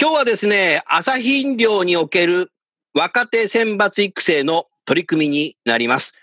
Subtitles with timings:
[0.00, 2.52] 今日はですね、朝日飲料における
[2.94, 6.14] 若手選抜育成の取り組みになります。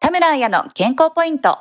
[0.00, 1.60] 田村彩の健康ポイント。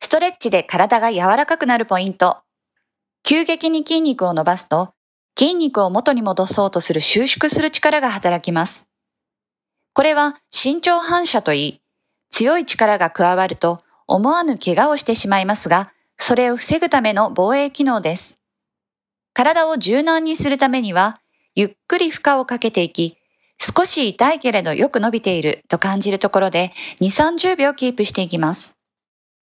[0.00, 2.36] ストレッチで体が柔らかくなるポイント。
[3.24, 4.94] 急激に筋肉を伸ばすと、
[5.36, 8.89] 筋肉を元に戻そうとする収縮する力が働きます。
[9.92, 11.80] これは身長反射といい、
[12.30, 18.38] 強い力が加わると思わぬ怪我をしてしまいますが、それを防ぐための防衛機能です。
[19.32, 21.20] 体を柔軟にするためには、
[21.54, 23.16] ゆっくり負荷をかけていき、
[23.58, 28.74] 少し痛いけれどよく伸びていると感じるところで2、30秒キープしていきます。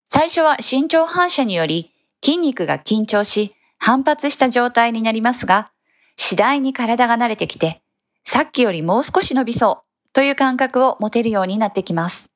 [0.09, 1.91] 最初は身長反射により
[2.23, 5.71] 筋肉が緊張し反発した状態になりますが、
[6.15, 7.81] 次第に体が慣れてきて、
[8.25, 9.86] さっきよりもう少し伸びそう
[10.17, 12.27] という感覚を持てるようになってきます。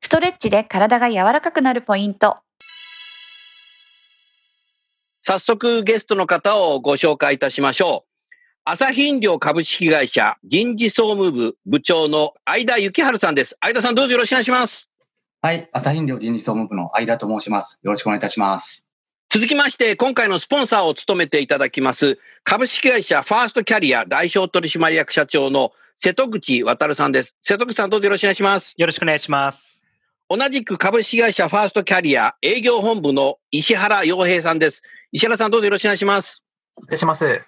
[0.00, 2.36] ストレッチで体が柔らかくなるポイント。
[5.20, 8.34] 早速ゲストの方をご紹介いたしましょう。
[8.64, 13.56] 朝日飲料株式会社人事総務部部長の相田幸春さんです。
[13.60, 14.88] 相田さんどうぞよろしくお願いします。
[15.42, 15.68] はい。
[15.72, 17.80] 朝日飲料人事総務部の相田と申します。
[17.82, 18.84] よろしくお願いいたします。
[19.28, 27.34] 続きまして、今回のスポンサーを務めていただきます、株式会社ファーストキャリア代表取締役社長の瀬戸口渉さんです。
[27.42, 28.74] 瀬戸口さんどうぞよろしくお願いします。
[28.76, 29.58] よろしくお願いします。
[30.28, 34.82] 同じく株式会社ファーストキャリア営業本部の石原洋平さんです。
[35.12, 36.44] 石原さんどうぞよろしくお願いします。
[36.80, 37.42] 失礼します。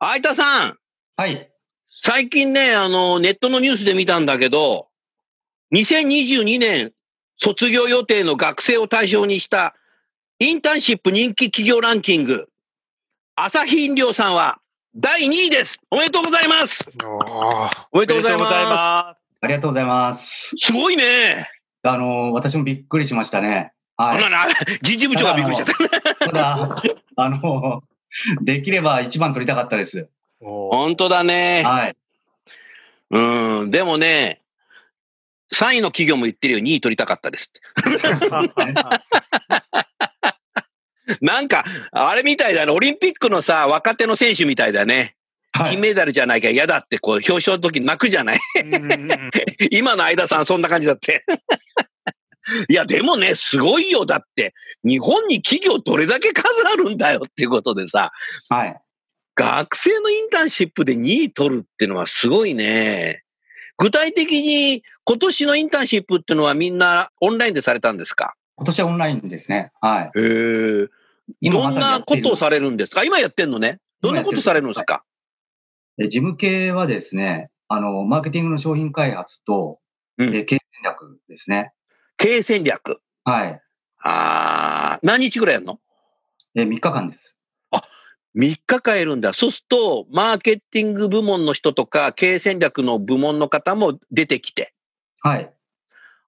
[0.00, 0.78] 相田さん、
[1.16, 1.50] はい。
[2.02, 4.88] 最近ね、あの、ネットのニュースで見たんだけど、
[5.74, 6.92] 2022年
[7.38, 9.74] 卒業予定の学生を対象にした
[10.38, 12.48] インターンシップ人気企業ランキング、
[13.36, 14.61] 朝日飲料さんは
[14.94, 15.80] 第2位です。
[15.90, 16.84] おめでとうございます。
[17.92, 18.50] おめでとうございます。
[18.50, 20.54] まありがとうございます。
[20.58, 21.48] すごいね。
[21.82, 23.72] あの、私もびっくりしましたね。
[23.96, 24.22] はい。
[24.22, 24.48] ほらな、
[24.82, 26.26] 人事部長がびっくりしちゃった。
[26.26, 26.82] ただ、
[27.16, 27.82] あの、
[28.42, 30.10] できれば一番取りたかったです。
[30.40, 31.62] 本当だね。
[31.64, 31.96] はい。
[33.12, 34.42] うん、でもね、
[35.54, 37.60] 3位の企業も言ってるよ、2位取りたかったですって。
[41.20, 45.16] なんか、あれみたいだね、オリンピックのさ、若手の選手みたいだね。
[45.52, 45.70] はい。
[45.72, 48.40] 金メダルじゃなきゃ嫌だって、こう、表彰の時泣くじゃない？
[49.70, 51.24] 今の相田さん、そんな感じだって。
[52.68, 54.04] いや、でもね、すごいよ。
[54.06, 54.54] だって、
[54.84, 58.12] 日本に企業どれだけ数あるんだよっていうことでさ、
[58.48, 58.76] はい。
[59.34, 63.22] 学生のインターンシップで2位取るっていうのはすごいね。
[63.78, 68.34] 具体的に今年のインターンシップっていうのはみんなオンラインでされたんですか？
[68.62, 69.72] 今年はオンラインですね。
[69.80, 70.18] はい。
[70.18, 70.88] へえ。
[71.50, 73.02] どんなことをされるんですか？
[73.02, 73.80] 今やってんのね。
[74.00, 75.02] どんなことされるんですか？
[75.96, 79.80] で事務系はですね、あの、マーケティングの商品開発と、
[80.18, 81.72] うんえ経営戦略ですね。
[82.18, 83.00] 経営戦略。
[83.24, 83.60] はい。
[84.04, 85.80] ああ、何日ぐらいやるの？
[86.54, 87.34] で、3日間です。
[88.34, 89.32] ?3 日間やるんだ。
[89.32, 94.72] そうすると、マーケティング部門の人とか、経営戦略の部門の方も出てきて。
[95.20, 95.52] はい。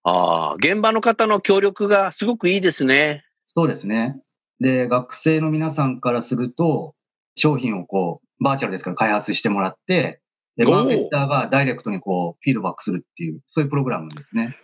[0.04, 3.24] ああ、現場の方の協力がすごくいいですね。
[3.46, 4.20] そうですね。
[4.60, 6.94] で、学生の皆さんからすると、
[7.36, 10.20] 商品をこう、バーチャルですから開発してもらって、
[10.56, 14.56] で、マーケッターがダイレクトにこう、フィードバックするっていう、そういうプログラムですね。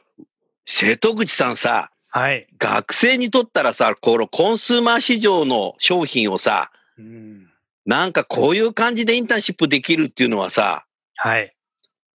[0.67, 2.47] 瀬戸口さんさ、はい。
[2.59, 7.51] 学生にとったらさ、このコンスーマー市場の商品をさ、うん
[7.87, 10.87] なんかこういう感じでインターンシップできるっていうのはさ、
[11.17, 11.57] はい。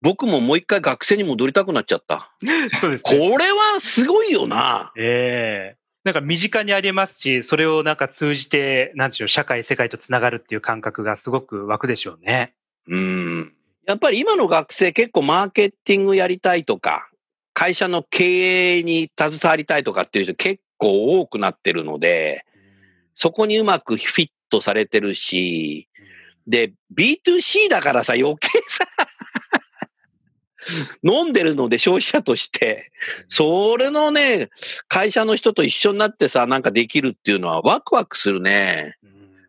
[0.04, 2.30] 僕ももう一回学生に戻りたくなっちゃった。
[2.80, 3.38] そうですこね。
[3.38, 4.92] れはすごいよな。
[4.96, 12.52] ええなんか身近にありますし、それをなんか通じて、なんでしょう、社会、世界とつながるっていう感覚がすごく湧くでしょうね。
[12.86, 13.54] うん。
[13.86, 17.08] やっぱり今の学生結構マーケティングやりたいとか、
[17.54, 22.44] 会社の経営に携わりたいとかっていう人結構多くなってるので、
[23.14, 25.88] そこにうまくフィットされてるし、
[26.46, 28.86] で、B2C だからさ、余計さ、
[31.02, 32.90] 飲んでるので消費者として、
[33.28, 34.50] それのね、
[34.88, 38.96] 会社の人と一緒になってさ、なんかできるっていうのはワクワクするね。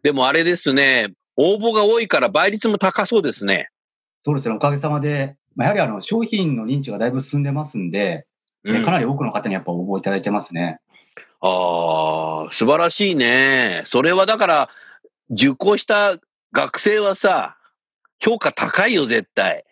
[0.03, 3.69] でもあれですね、応募が多いから倍率も高そうですね。
[4.23, 8.25] そうですね、おかげさまで、まあ、やはりあの商品の認知がだいぶ進んでますんで、
[8.63, 10.79] うんかなり多くの方にやっぱ応募いただいてますね。
[11.39, 13.83] ああ、素晴らしいね。
[13.85, 14.69] それはだから、
[15.29, 16.17] 受講した
[16.51, 17.57] 学生はさ、
[18.19, 19.63] 評価高いよ、絶対。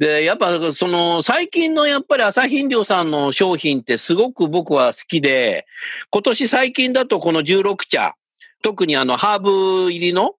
[0.00, 5.66] で、やっぱその最近のやっぱり朝日飲料さんの商品ってすごく僕は好きで、
[6.10, 8.14] 今年最近だとこの16茶、
[8.62, 9.40] 特にあのハー
[9.84, 10.36] ブ入りの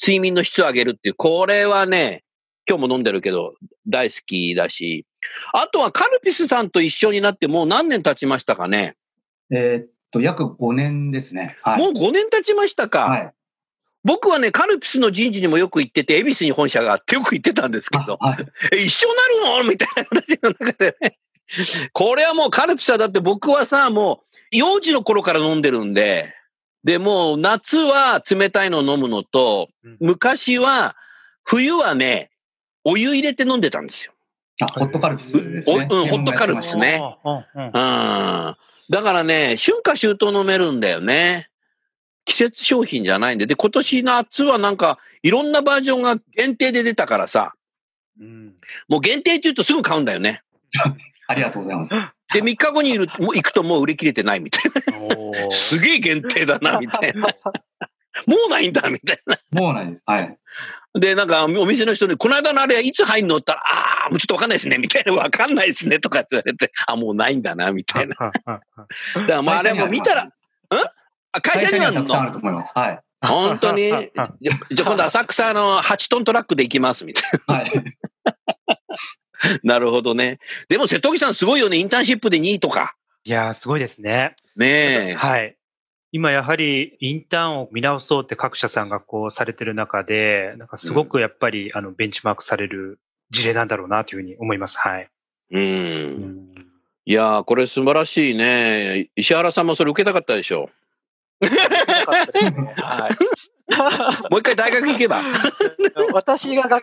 [0.00, 2.24] 睡眠の質を上げるっていう、これはね、
[2.66, 3.52] 今日も飲んでるけど
[3.86, 5.04] 大好きだし、
[5.52, 8.96] あとはカルピスさんと一緒になってもう何年経ちましたかね？
[9.52, 11.58] えーっと、約5年ですね。
[11.62, 11.78] はい。
[11.78, 13.00] もう5年経ちましたか？
[13.00, 13.32] はい。
[14.04, 18.46] 僕はね、カルピスの人事にもよく行ってて、恵比寿に本社があってよく行ってたんですけど、あはい。
[18.72, 19.70] え、一緒になるの？
[19.70, 21.18] みたいな話の中でね。
[21.92, 24.22] これはもうカルピスはだって僕はさ、も
[24.52, 26.34] う幼児の頃から飲んでるんで、
[26.84, 30.96] で、もう夏は冷たいの飲むのと、うん昔は、
[31.42, 32.30] 冬はね、
[32.84, 34.12] お湯入れて飲んでたんですよ。
[34.60, 35.88] あ、ホットカルピスですね。
[35.90, 37.42] おうんホットカルピスねうん。
[38.90, 41.48] だからね、春夏秋冬飲めるんだよね。
[42.24, 43.46] 季節商品じゃないんで。
[43.46, 47.54] で、今年夏はなんか、いろんなバージョンが限定で出たからさ、
[48.20, 48.54] うん
[48.88, 50.42] もう限定って言うとすぐ買うんだよね。
[51.26, 51.94] ありがとうございます。
[52.32, 55.50] で、3日後にいるもう行くともう売り切れてないみたいな。
[55.50, 57.28] すげえ限定だな、みたいな。
[58.26, 59.38] もうないんだ、みたいな。
[59.50, 60.02] もうないです。
[60.06, 60.38] はい。
[60.94, 65.14] で、なんか、お店の人に、この間のあれはいつ入んのって言ったら、ああ、もうちょっとわかんないですね、みたいな。
[65.14, 68.14] わかんないですね、とかって言われて、あ、もうないんだな、みたいな。
[68.20, 68.62] だか
[69.26, 70.32] ら、まあ、あれも見たら、ん？
[71.36, 72.72] あ会社にはあるのたくさんあると思います。
[72.74, 73.00] はい。
[73.20, 73.88] 本当に？
[73.88, 74.32] じゃあ
[74.78, 77.72] 今度浅草の8トントラックで行きます、みたいはい。
[79.62, 79.74] な。
[79.74, 80.38] なるほどね。
[80.68, 81.76] でも瀬戸木さんすごいよね。
[81.78, 82.94] インターンシップで2位とか。
[83.24, 84.36] いやー、すごいですね。
[84.56, 85.14] ねえ。
[85.14, 85.56] はい。
[86.12, 93.00] 今やはりインターンを見直そうって各社さんがこうされてる中で、なんかすごくやっぱりあのベンチマークされる
[93.30, 94.78] 事例なんだろうなというふうに思います。
[94.78, 95.08] はい。
[95.50, 95.58] う。
[95.58, 96.54] うんん
[97.06, 99.08] いやー、これ素晴らしいね。
[99.16, 100.70] 石原さんもそれ受けたかったでしょ？
[101.40, 104.30] はい。
[104.30, 105.22] もう一回大学行けば。
[106.12, 106.78] 私がが、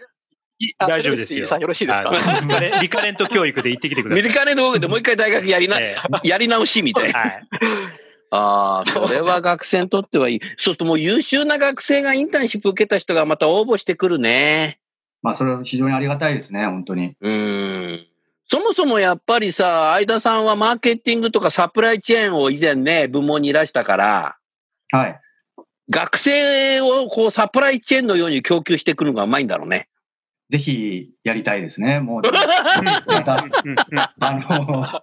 [0.59, 2.09] いあ大丈夫ですよよろしいですか？
[2.12, 2.15] は
[2.77, 4.24] いリカレント教育で行ってきてください。
[4.24, 7.19] メリカネ道具でもう一回大学やりな、えやり直しみたいな。
[7.19, 7.42] えはい。
[8.33, 10.39] ああ、それは学生にとってはいい。
[10.42, 14.80] そうするともう優秀な学生がインターンシップ受けた人がまた応募してくるね。
[15.21, 17.15] まあ、それは非常にありがたいですね、本当に。
[17.21, 18.07] うん。
[18.48, 24.36] そもそもやっぱりさ、相田さんはマーケティングとかサプライチェーンを以前ね、部門にいらしたから、
[24.92, 25.20] はい。
[25.90, 29.90] 学生をこうサプライチェーンのように供給してくるのがうまいんだろうね。
[30.50, 32.00] ぜひやりたいですね。
[32.00, 32.22] もう、
[33.08, 33.46] また、
[34.20, 35.02] あの、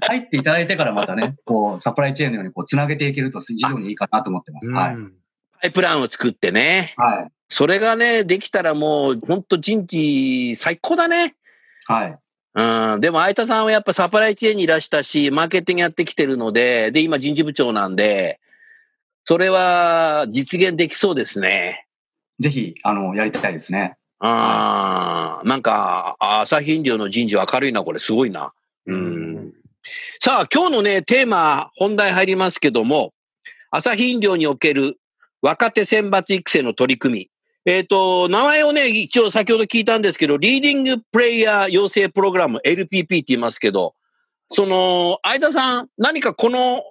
[0.00, 4.70] 入っていただいてからまたね、こう、サプライチェーンのようにこう、つなげていけると非常にいいかなと思ってます。
[4.70, 4.94] はい。
[4.94, 5.12] うん
[5.64, 6.92] パイプランを作ってね。
[6.98, 7.32] はい。
[7.48, 11.36] それがね、できたらもう本当人事最高だね。
[11.86, 12.18] はい。
[12.54, 13.00] うん。
[13.00, 18.40] でも相田さんはやっぱサプライチェーンにいらしたし、マーケティングやってきてるので、で、今人事部長なんで、
[19.24, 21.86] それは実現できそうですね。
[22.40, 23.96] ぜひ、あの、やりたいですね。
[24.18, 28.52] ああ、なんか、朝日飲料の人事は明るいな、これすごいな。
[28.86, 29.52] うん。
[30.20, 33.12] さあ、今日のね、テーマ、本題入りますけども、
[33.70, 34.98] 朝日飲料における
[35.42, 37.30] 若手選抜育成の取り組み。
[37.66, 43.94] えっ、と、名前をね、一応先ほど聞いたんですけど、リーディングプレイヤー養成プログラム、LPP って言いますけど、
[44.52, 46.82] その、相田さん、何かこの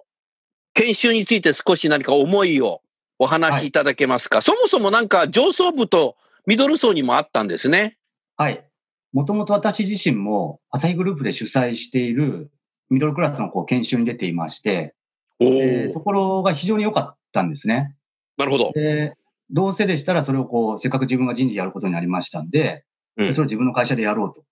[0.74, 2.82] 研修について少し何か思いを
[3.20, 6.16] お話しいただけますか、そもそもなんか上層部と
[6.46, 7.98] ミドル層にもあったんですね。
[8.38, 8.68] はい。
[9.14, 12.52] もともと私自身も、朝日グループで主催している
[12.90, 14.96] ミドルクラスのこう研修に出ていまして、
[15.40, 17.96] おでそこが非常に良かったんですね。
[18.38, 18.72] なるほど。
[18.74, 19.16] で、
[19.52, 22.84] どうせでしたらそれをこう、せっかく自分が人事やることになりましたんで、
[23.16, 24.44] うんそれを自分の会社でやろうと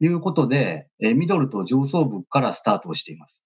[0.00, 3.42] いうことで、えーミドルと上層部からスタートをしています。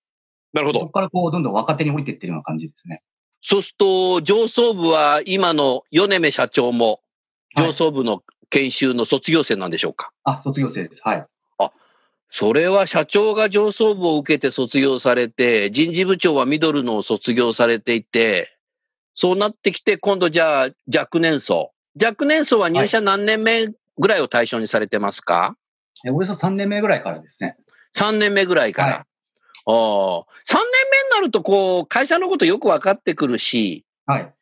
[0.53, 0.93] なるほどそこ。
[0.93, 3.03] からこう、どんどん若手に降りていってるような感じですね。
[3.43, 7.01] そうすると、上層部は今の米目社長も
[7.55, 11.01] はい上層部の研修の卒業生なんでしょうか、あ、卒業生です。
[11.05, 11.27] はい。
[12.31, 18.57] それは社長が上層部を受けて卒業されて、人事部長はミドルのを卒業されていて、
[19.15, 21.73] そうなってきて、今度じゃあ若年層。
[22.01, 23.67] 若年層は入社何年目
[23.99, 25.57] ぐらいを対象にされてますか、
[26.07, 27.57] えおよそ3年目ぐらいからですね。
[27.97, 28.93] 3年目ぐらいから。
[28.93, 29.10] はい
[29.67, 34.33] ああ、3年目になると、こう、会社のことよく分かってくるし、はい。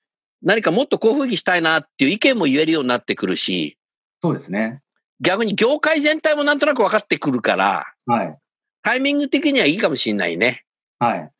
[0.43, 3.77] 何かもっとこういうふうにしたいなっていう意見も言えるようになってくるし、
[4.23, 4.83] そうですね。
[5.21, 8.39] 逆に業界全体もなんとなく分かってくるから、はい。
[8.83, 10.65] タイミング的にはいいかもしれないね。
[10.99, 11.31] はい。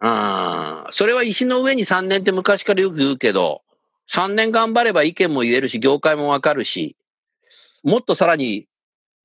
[0.00, 3.62] ああ、それは石の上に3年って昔からよく言うけど、
[4.10, 6.96] 3年頑張れば意見も言えるし、業界もわかるし、
[7.82, 8.66] もっとさらに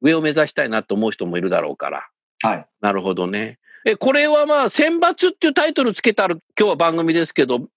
[0.02, 2.08] 上を目指したいなと思う人もいるだろうから。
[2.42, 2.68] はい。
[2.82, 3.60] なるほどね。
[3.86, 7.68] え、これはまあ、選抜っていうタイトルつけてある今日は番組ですけど、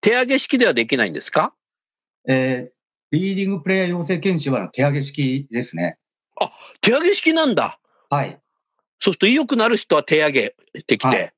[0.00, 1.52] 手上げ式ではできないんですか？
[2.28, 2.72] えー、
[3.10, 5.98] リーディングプレイヤー養成研修は手上げ式ですね。
[6.80, 7.80] 手上げ式なんだ。
[8.10, 8.38] はい。
[9.00, 10.54] そうすると意欲のある人は手上げ
[10.86, 11.32] てきて、はい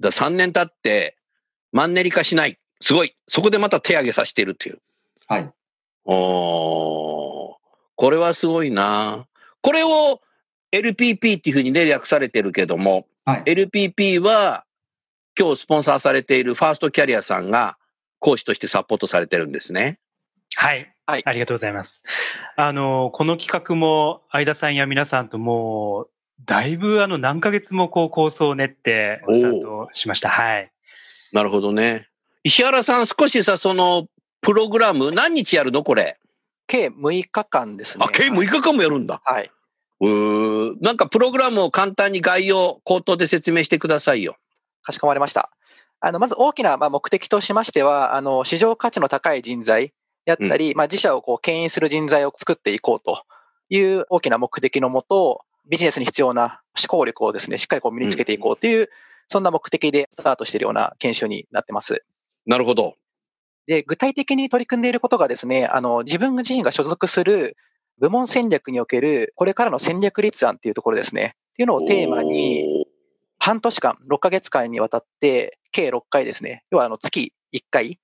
[0.00, 1.16] だ3年経って
[1.70, 2.58] マンネリ化しない。
[2.80, 3.14] すごい。
[3.28, 4.80] そこでまた手上げさせてるっていう。
[5.28, 5.48] はい。
[6.04, 7.54] おー
[7.94, 9.28] これはすごいな。
[9.60, 10.20] これを
[10.72, 13.42] LPP っていうふうにね、略されてるけども、はい。
[13.44, 14.64] LPP は
[15.38, 17.76] 今日スポンサーされているファーストキャリアさんが
[18.18, 19.98] 講師としてサポートされてるんですね。
[20.54, 20.92] はい。
[21.06, 22.02] はいありがとうございます。
[22.56, 26.10] あの、この企画も、相田さんや皆さんともう、
[26.44, 30.28] だいぶあの、何ヶ月もこう構想を練って、スタートしました。
[30.28, 30.70] はい。
[31.32, 32.08] なるほどね。
[32.44, 34.06] 石原さん、少しさ、その
[34.40, 36.18] プログラム、何日やるのこれ？
[36.66, 38.04] 計6日間ですね。
[38.04, 39.20] あ、計6日間もやるんだ。
[39.24, 39.50] はい。
[40.80, 44.36] なんかプログラムを簡単に概要、口頭で説明してくださいよ。
[44.82, 45.50] かしこまりました。
[46.00, 49.92] あの、まず大きなまあ目的としましては、あの、市場価値の高い人材
[50.26, 53.22] やったり、まあ自社をこう牽引する人材を作っていこうと
[53.70, 58.88] いう大きな目的のもと、ビジネスに必要な思考力をですね、しっかりこう身につけていこうという、
[59.28, 62.04] そんな目的でスタートしているような研修になってます。
[62.46, 62.94] なるほど。
[63.66, 67.56] で、具体的に取り組んでいることがですね、あの、自分自身が所属する
[68.02, 71.36] 部門戦略における、これからの戦略立案っていうところですね。
[71.52, 72.84] っていうのをテーマに、
[73.38, 76.64] 半年間、6ヶ月間にわたって、計6回ですね。
[76.72, 78.00] 要は、あの、月1回、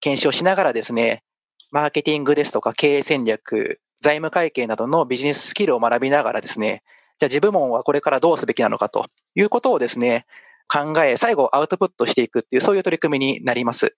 [0.00, 1.22] 研修をしながらですね、
[1.70, 6.82] マーケティングですとか経営戦略、財務会計などのビジネススキルを学びながらですね、
[7.18, 10.26] じゃあ自部門はこれからどうすべきなのかということをですね、
[10.66, 13.94] 考え、最後アウトプットしていくっていう、そういう取り組みになります。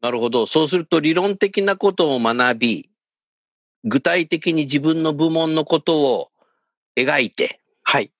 [0.00, 0.46] なるほど。
[0.46, 2.91] そうすると理論的なことを学び、
[3.84, 6.30] 具体的に自分の部門のことを
[6.96, 8.10] 描いて、はい。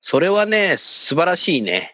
[0.00, 1.92] それはね、素晴らしいね。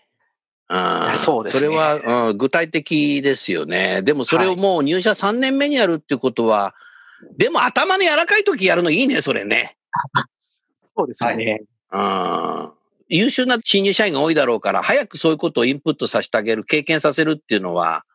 [0.68, 4.00] あーそうですねそれは、うん、具体的ですよね。
[4.02, 6.74] でもそれをもう入社3年目にやるっていうことは、
[7.36, 9.76] でも頭の柔らかい時やるのいいね、それね。
[10.96, 11.62] そうですよね。
[11.92, 12.72] うん
[13.08, 18.06] 優秀な新入社員が多いだろうから、早くそういうことをインプットさせてあげる、経験させるっていうのは、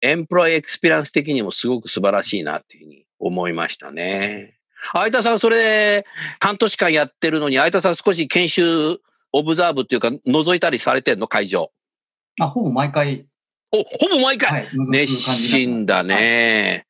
[0.00, 4.54] employee experience 的にもすごく素晴らしいなっていうふうに思いましたね。
[4.92, 6.04] 相田さん、それ、
[6.40, 9.00] 半年間やってるのに、相田さん少し研修、
[9.32, 11.28] オブザーブっていうか、覗いたりされてんの？
[11.28, 11.70] 会場。
[12.40, 13.26] あ、ほぼ毎回、
[13.72, 16.02] お、ほぼ毎回、はい、熱心だ。
[16.02, 16.86] ね。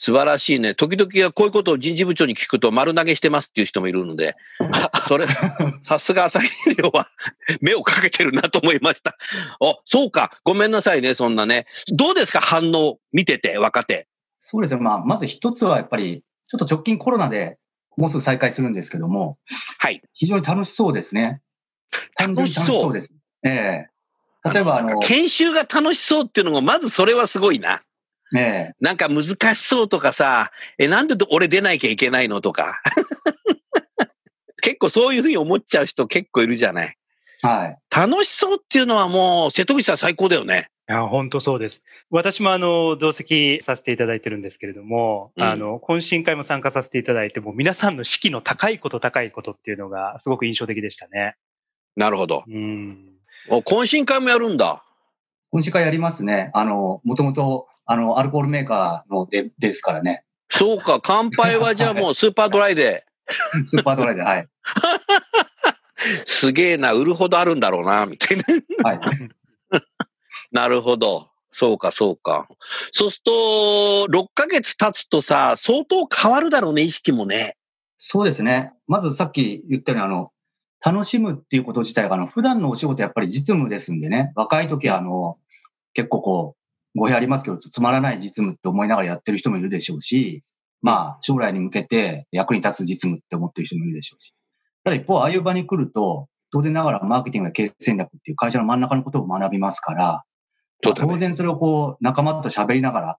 [0.00, 0.74] 素晴らしいね。
[0.76, 4.36] 時々はこういうことを人事部長に聞くと丸投げしてますっていう人もいるので、
[5.08, 5.26] それ、
[5.82, 7.08] さすが朝日医療は
[7.60, 9.16] 目をかけてるなと思いました。
[9.60, 10.38] あ、そうか。
[10.44, 11.66] ごめんなさいね、そんなね。
[11.88, 14.06] どうですか、反応見てて、若手。
[14.50, 14.80] そうですね。
[14.80, 17.58] まあ、まず一つはやっぱり、ちょっと直近コロナで
[17.98, 19.36] もうすぐ再開するんですけども、
[19.78, 20.00] はい。
[20.14, 21.42] 非常に楽しそうですね。
[22.16, 23.12] 単純に楽しそうです。
[23.42, 23.88] ええ
[24.50, 27.82] 例えば、あの、研修が楽しそうっていうのも、まずそれはすごいな。
[28.34, 32.80] ええなんか難しそうとかさ、え、なんで俺出なきゃいけないのとか。
[34.62, 36.96] 結構そういうふうに思っちゃう人結構いるじゃない。
[37.42, 37.78] はい。
[37.94, 40.70] 楽しそうっていうのはもう、瀬戸口さん最高だよね。
[40.88, 41.82] いや、本当そうです。
[42.10, 51.36] 私もあの、同席させていただいてるんですけれども、うんあの、懇親会も参加させていただいて、もう皆さんの士気の高いこと高いことっていうのがすごく印象的でしたね。
[51.94, 52.42] なるほど。
[52.48, 53.10] うん。
[53.50, 54.82] お懇親会もやるんだ。
[55.50, 56.50] 今週会やりますね。
[56.54, 60.24] あの、もともと、あの、アルコールメーカーので、ですからね。
[60.48, 63.04] そうか、乾杯はじゃあもうスーパードライで。
[63.66, 64.48] スーパードライで、はい。
[66.24, 68.44] すげえな、売るほどあるんだろうな、みたいな。
[68.90, 69.00] はい。
[70.52, 71.28] なるほど。
[71.50, 72.46] そうか、そうか。
[72.92, 73.32] そうすると、
[74.10, 77.56] 6ヶ月経つとさ、相当変わるだろうね、意識もね。
[77.96, 78.72] そうですね。
[78.86, 80.30] まずさっき言ったように、あの、
[80.84, 85.38] 楽しむっていうこと自体が、あの、普段のお仕事やっぱり実務ですんでね、若い時は、あの、
[85.94, 86.56] 結構こ
[86.94, 90.42] う、語弊ありますけど、つまらない実務って思いながらやってる人もいるでしょうし、
[90.80, 94.32] まあ、将来に向けて役に立つ実務って思ってる人もいるでしょうし。
[94.84, 100.24] ただ一方、ああいう場に来ると、当然ながらマーケティングや経営戦略っていう会社の真ん中のことを学びますから、
[100.82, 103.18] そうだね当然それをこう、仲間と喋りながら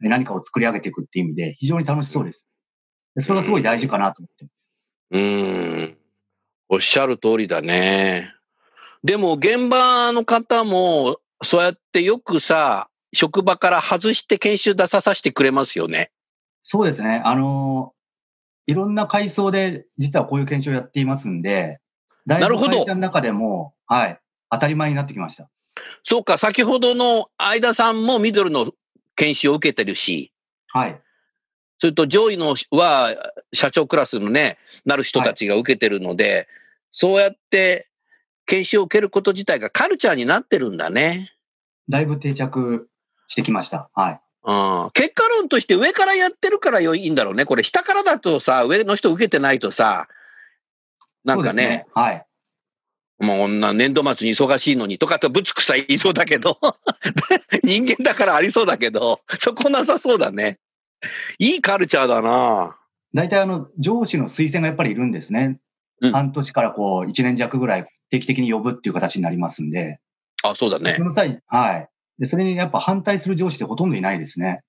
[0.00, 2.46] 何かを作り上げていくっていう意味で非常に楽しそうです。
[3.14, 4.74] でそれがすごい大事かなと思ってます。
[5.10, 5.96] うーん。
[6.68, 8.32] おっしゃる通りだね。
[9.02, 16.10] でも現場の方も、そうやってよくさ、職場から外して研修出ささせてくれますよね。
[16.62, 17.22] そうですね。
[17.24, 17.94] あの、
[18.66, 21.80] いろんな階層で実はこういう研修をやっていますんで、
[22.26, 25.48] だいぶ会社の中でも、はい、当たり前になってきました。
[26.02, 28.72] そうか、先ほどの相田さんもミドルの
[29.16, 30.32] 研修を受けてるし、
[30.68, 31.00] はい。
[31.78, 33.14] それと上位のは
[33.52, 36.48] 社長クラスのね、なる人たちが受けてるので、
[36.90, 37.88] そうやって
[38.46, 41.32] 研修を受けること自体がカルチャーになってるんだね。
[41.88, 42.88] だいぶ定着
[43.28, 43.90] してきました。
[43.94, 44.20] はい。
[44.44, 47.44] うん、結果論として上からやってるからいいんだろうね。
[47.44, 50.08] これ下からだとさ、上の人受けてないとさ、
[51.24, 51.86] なんかそうですね、。
[51.94, 52.26] はい。
[53.18, 56.58] もうこんな年度末に忙しいのにとかとぶつくさ言いそうだけど、
[57.64, 60.58] 人間だからありそうだけど、そこなさそうだね。
[61.38, 62.76] いいカルチャーだな
[63.14, 65.58] 大体あの、上司の推薦がやっぱりいるんですね。
[66.00, 69.98] うん半年からこう、一年弱ぐらい定期的に呼ぶっていう形になりますんで。
[70.44, 71.02] あ、そうだねそ。
[71.02, 71.88] の際、はい。
[72.20, 74.62] で、それにやっぱ反対する上司ってほとんどいないですね。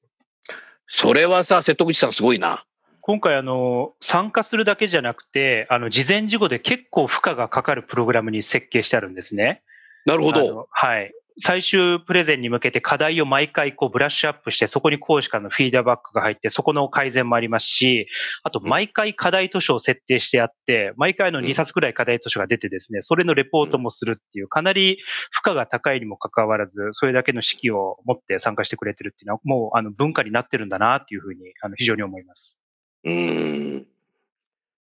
[0.87, 2.65] それはさ、瀬戸口さんすごいな。
[3.09, 9.63] 今回あの、参加するだけじゃなくて、あの、事前事後で結構負荷がかかるプログラムに設計してあるんですね。
[10.05, 10.67] なるほど。
[10.69, 11.11] はい。
[11.41, 18.05] 最終プレゼンに向けて課題を毎回こうブラッシュアップして、そこに講師からのフィードバックが入って、そこの改善もありますし、
[18.43, 24.99] あと毎回課題図書を設定してあって、毎回の2冊くらい課題図書が出てですね、それのレポートもするっていう、かなり
[25.31, 32.58] 負荷が高いにもかかわらず、それだけの指揮を持って参加してくれてるっていうのは、もうあの文化になってるんだなっていうふうに、あの非常に思います。
[33.03, 33.87] うーん。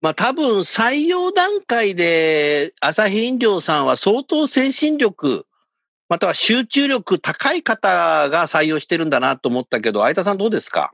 [0.01, 5.45] まあ多分採用段階で朝日飲料さんは相当精神力、
[6.09, 10.93] または集中力高い方が採用してるんだなと思ったけど、相田さんどうですか？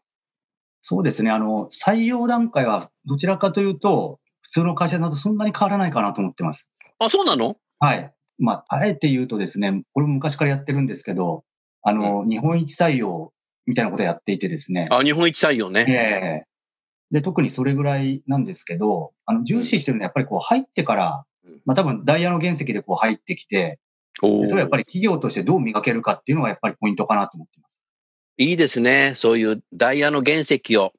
[0.80, 1.30] そうですね。
[1.30, 6.70] あの、採用段階はどちらかというと、普通の会社だとそんなに変わらないかなと思ってます。
[6.98, 7.58] あ、そうなの？
[7.80, 8.12] はい。
[8.40, 11.44] まあ、あえて言うとですね、これも昔からやってるんですけど、
[11.84, 13.34] あの、日本一採用
[13.66, 14.86] みたいなことをやっていてですね。
[14.90, 15.86] あ、日本一採用ね。
[15.88, 15.94] え
[16.46, 16.51] え
[17.12, 23.80] で、特にそれぐらいなんですけど、あの、重視してるのはやっぱりこう入ってからうん、まあ多分ダイヤの原石でこう入ってきて、
[24.20, 27.84] それはやっぱりり企業としてどう磨けるかっていうのがやっぱりポイントかなと思ってます。
[28.38, 29.14] いいですね。
[29.16, 30.94] そういうダイヤの原石を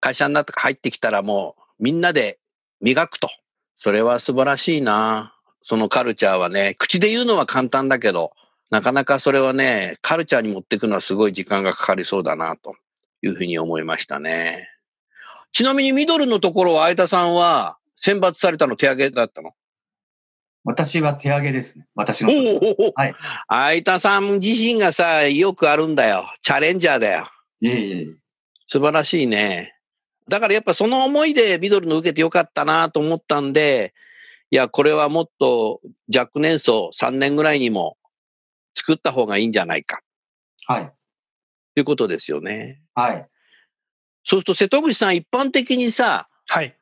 [0.00, 2.38] 会社になって入ってきたらもうみんなで
[2.80, 3.28] 磨くと。
[3.76, 5.34] それは素晴らしいな。
[5.62, 8.32] そのカルチャーはね、口で言うのは簡単だけど、
[8.70, 12.76] なかなかそれはね、カルチャーに持っていくのはすごい時間がかかりそうだな、と
[13.22, 14.69] いうふうに思いましたね。
[15.52, 19.52] ちなみにミドルのところは、相田さんは選抜されたの手上げだったの？
[20.64, 21.86] 私は手上げですね。
[21.94, 22.30] 私の。
[22.94, 23.14] はい。
[23.48, 26.26] 相田さん自身がさ、よくあるんだよ。
[26.42, 27.28] チャレンジャーだよ。
[27.60, 28.06] いえいえ。
[28.66, 29.74] 素晴らしいね。
[30.28, 33.94] だからやっぱその思いでミドルの受けてよかったなと思ったんで、
[34.50, 35.80] いや、これはもっと
[36.14, 37.96] 若年層3年ぐらいにも
[38.74, 40.02] 作った方がいいんじゃないか
[40.66, 40.92] はい。
[41.74, 42.80] ということですよね。
[42.94, 43.26] はい。
[44.30, 46.76] そうすると瀬戸口さん一般的にさ、はい。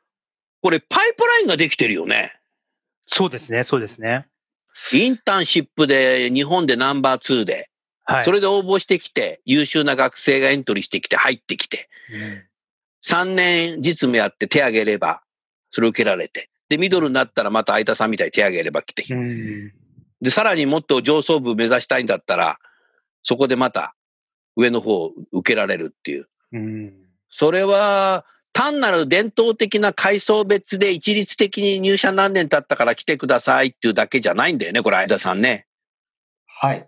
[0.61, 2.31] これパイプラインができてるよね。
[3.07, 4.27] そうですね、そうですね。
[4.93, 7.71] インターンシップで日本でナンバー2で、
[8.05, 8.23] はい。
[8.23, 12.43] それで応募してきて、優秀な学生がエントリーしてきて入ってきて、うん
[13.03, 15.23] 3年実務やって手挙げれば、
[15.71, 16.51] それ受けられて。
[16.67, 19.11] で、ミドルになったらまた相田さんみたいに手挙げれば来て。
[19.11, 19.73] うん
[20.21, 22.59] で、さらにもっと上層部目指したいんだったら、
[23.23, 23.95] そこでまた
[24.55, 26.27] 上の方を受けられるっていう。
[26.51, 26.98] うん
[27.29, 35.67] それは、単なる伝統的な階層別で一律的に入社何年経ったから来てくださいっていうだけじゃないんだよね、これ、相田さんね。
[36.47, 36.87] はい。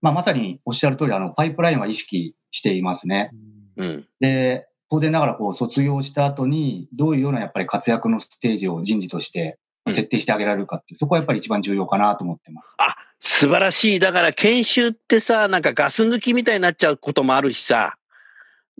[0.00, 3.32] まあ、まさにおっしゃる通り、あの、パイプラインは意識していますね。
[3.76, 4.06] うん。
[4.18, 12.76] で、当然ながら、こう、卒業した後に、どういうようなやっぱり活躍のステージを人事としてうん設定してあげられるかっていう、そこはやっぱり一番重要かなと思ってます。
[13.20, 13.98] 素晴らしい。
[13.98, 17.96] だから研修ってさ、なんかガス抜きみたいになっちゃうこともあるしさ、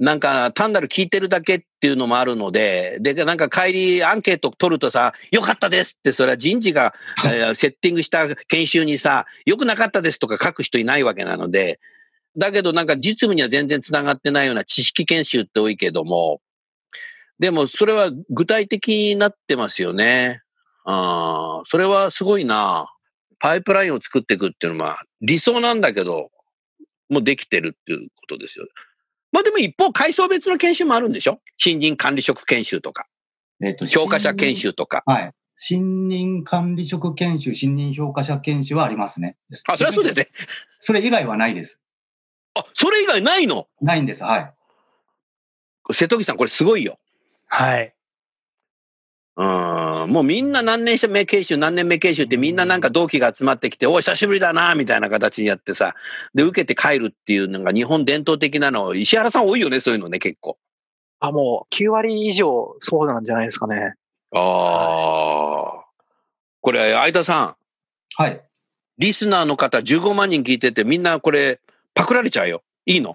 [0.00, 6.94] なんか単なる聞いてるだけっていうのもあるので、で、なんか帰りアンケート取るとさ、良かったですって、それは人事が、
[7.26, 11.80] えーセッティングした研修にさ、良くなかったですとか書く人いないわけなので、
[12.38, 16.40] だけどなんか実務には全然つながってないような知識研修って多いけども、
[17.38, 20.40] でもそれは具体的になってますよね。
[20.86, 22.90] あーそれはすごいな。
[23.38, 26.30] パイプラインを作っていくっていうのは理想なんだけど、
[27.10, 28.66] もうできてるっていうことですよ。
[29.32, 31.40] まあでも一方、階層別の研修もあるんでしょ？
[31.56, 33.06] 新人管理職研修とか、
[33.62, 35.02] えっ、と、評価者研新修とか。
[35.06, 35.14] 任。
[35.14, 35.32] はい。
[35.62, 39.36] 新任管理職研修、新任評価者研修はありますね。
[39.68, 40.28] あ、それはそうだよね。
[40.78, 41.82] それ以外はないです。
[42.54, 43.68] あ、それ以外ないの？
[43.82, 44.24] ないんです。
[44.24, 44.54] はい。
[45.92, 46.98] 瀬戸口さん、これすごいよ。
[47.46, 47.94] はい。
[49.36, 55.94] うーうん、もうみんな何年目研修、何年目研修ってみんななんか同期が集まってきて、おい、久しぶりだな、みたいな形にやってさ、
[56.34, 60.58] で、受けて帰るっていうのが日本伝統的なの、石原さん多いよね、そういうのね、結構。
[61.20, 63.94] あ、もう9割以上そうなんじゃないですかね。
[64.32, 65.84] ああ。
[66.62, 67.56] これ、相田さん、
[68.16, 68.40] はい。
[68.98, 71.60] リスナーの方15万人聞いてて、みんなこれ、
[71.94, 72.62] パクられちゃうよ。
[72.86, 73.14] いいの？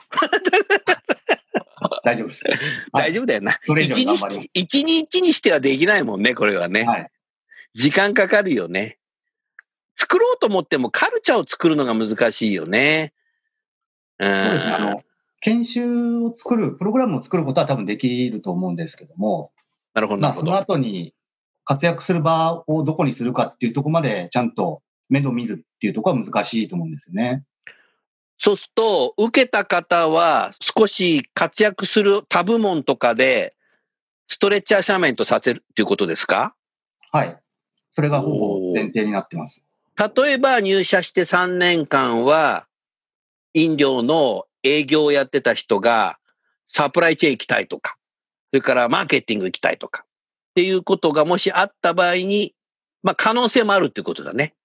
[2.03, 2.43] 大丈夫です。
[2.49, 2.55] は
[3.07, 3.57] い大丈夫だよな。
[3.61, 6.83] それ以上一頑張ります日一日にしてはできないもんね、これはね。
[6.83, 7.11] はい。
[7.73, 8.97] 時間かかるよね。
[9.97, 13.13] 作ろうと思ってもカルチャーを作るのが難しいよね。
[14.19, 14.73] うんそうですね。
[14.73, 15.01] あの、
[15.41, 19.51] 研修を作る、プログラムを作ることは多分できると思うんですけども、
[19.93, 20.55] なるほど、まあ、その。
[20.55, 21.13] 後に
[21.63, 27.43] 活躍する場をどこにするかっていうところまでちゃんと目処見るっていうところは難しいと思うんですよね。
[28.37, 33.55] そうすると、受けた方は少し活躍する他部門とかで、
[34.27, 36.55] ストレッチャーシャメントさせるっていうことですか？
[37.11, 37.37] はい。
[37.91, 39.63] それがほぼ前提になってます。
[39.97, 42.67] 例えば入社して3年間は、
[43.53, 46.17] 飲料の営業をやってた人が、
[46.67, 47.95] サプライチェーン行きたいとか、
[48.51, 50.07] それからマーケティング行きたいとか、っ
[50.55, 52.53] ていうことがもしあった場合に、
[53.03, 54.55] まあ可能性もあるっていうことだね。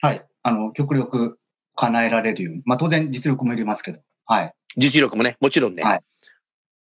[0.00, 0.26] はい。
[0.42, 1.38] あの、極力
[1.74, 2.62] 叶えられるように。
[2.64, 4.00] まあ当然実力もいりますけど。
[4.26, 4.52] はい。
[4.76, 5.82] 実力もね、もちろんね。
[5.82, 6.00] はい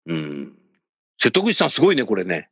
[0.05, 0.53] うん。
[1.17, 2.49] 瀬戸口さんすごいね、これね。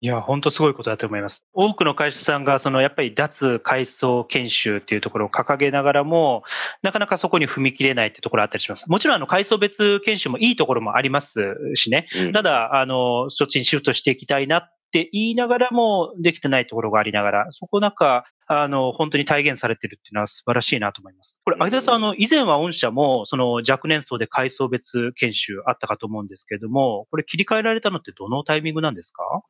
[0.00, 1.42] いや、本当すごいことだと思います。
[1.52, 6.44] 多くの会社さんが、そのやっぱり脱階層研修っていうところを掲げながらも、
[6.82, 8.88] なかなかそこに踏み切れないっていうところあったりします。
[8.88, 12.06] もちろん、あの、階層別研修もいいところもありますしね。
[12.14, 21.40] うんただ、あの、そっちにシフトしていきたいなって言いながらも、できてないところがありながら、そこなんか、あの、本当に体現されてるっていうのは素晴らしいなと思います。
[21.44, 29.42] これ、相田さん、あの、以前は御社も、その若年層で階層別研修あったかと思うんですけれども、これ切り替えられたのってどのタイミングなんですか？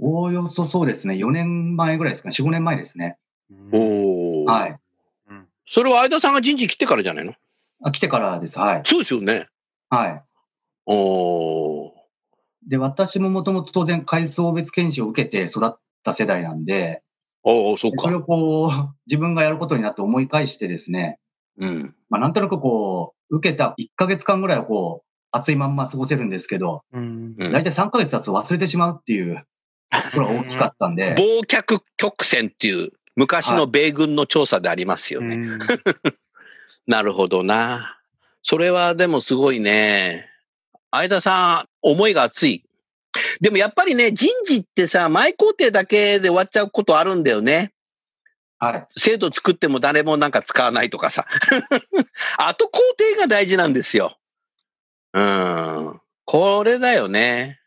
[0.00, 1.14] おおよそそうですね。
[1.14, 2.32] 4年前ぐらいですかね。
[2.38, 3.18] 4、5年前ですね。
[3.72, 4.78] おーはい。
[5.66, 7.34] それは相田さんが人事来てからじゃないの？
[7.82, 8.58] あ来てからです。
[8.60, 8.82] はい。
[8.84, 9.48] そうですよね。
[9.90, 10.22] はい。
[10.86, 11.97] おー
[12.68, 17.02] で、私ももともと当然階層別研修を受けて育った世代なんで、
[17.42, 18.02] おーそうか。
[18.02, 18.70] それをこう、
[19.06, 21.18] 自分がやることになって思い返してですね、
[21.58, 21.94] うん。
[22.10, 29.44] まあなんとなくこう、受けた1ヶ月間ぐらいはこう、熱いまんま過ごせるんですけど、うんうん大体3ヶ月経つと忘れてしまうっていう
[29.90, 35.36] ところが大きかったんで、 忘却曲線っていう昔の米軍の調査でありますよね。
[35.36, 35.58] うん
[36.86, 37.98] なるほどな。
[38.42, 40.26] それはでもすごいね。
[40.90, 42.64] 相田さん、思いが熱い。
[43.40, 47.72] でもやっぱりね、人事ってさ、前工程だけで終わっちゃうことあるんだよね。
[48.58, 48.86] はい。
[48.96, 51.26] 制度作っても誰もなんか使わないとかさ。
[52.38, 54.18] 後工程が大事なんですよ。
[55.12, 56.00] うん。
[56.24, 57.60] これだよね。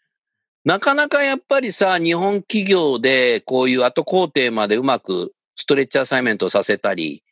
[0.63, 7.23] なかなかやっぱりさ、日本企業でこういう後工程までうまくストレッチアサイメントをさせたり、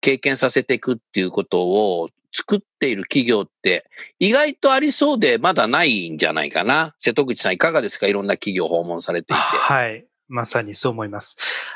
[0.00, 3.84] 経験させていくっていうことを作っている企業って
[4.18, 6.94] 意外とありそうでまだないんじゃないかな。
[6.98, 8.06] 瀬戸口さんいかがですか？
[8.06, 9.40] いろんな企業訪問されていて。
[9.40, 10.06] はい。
[10.28, 11.34] まさにそう思います。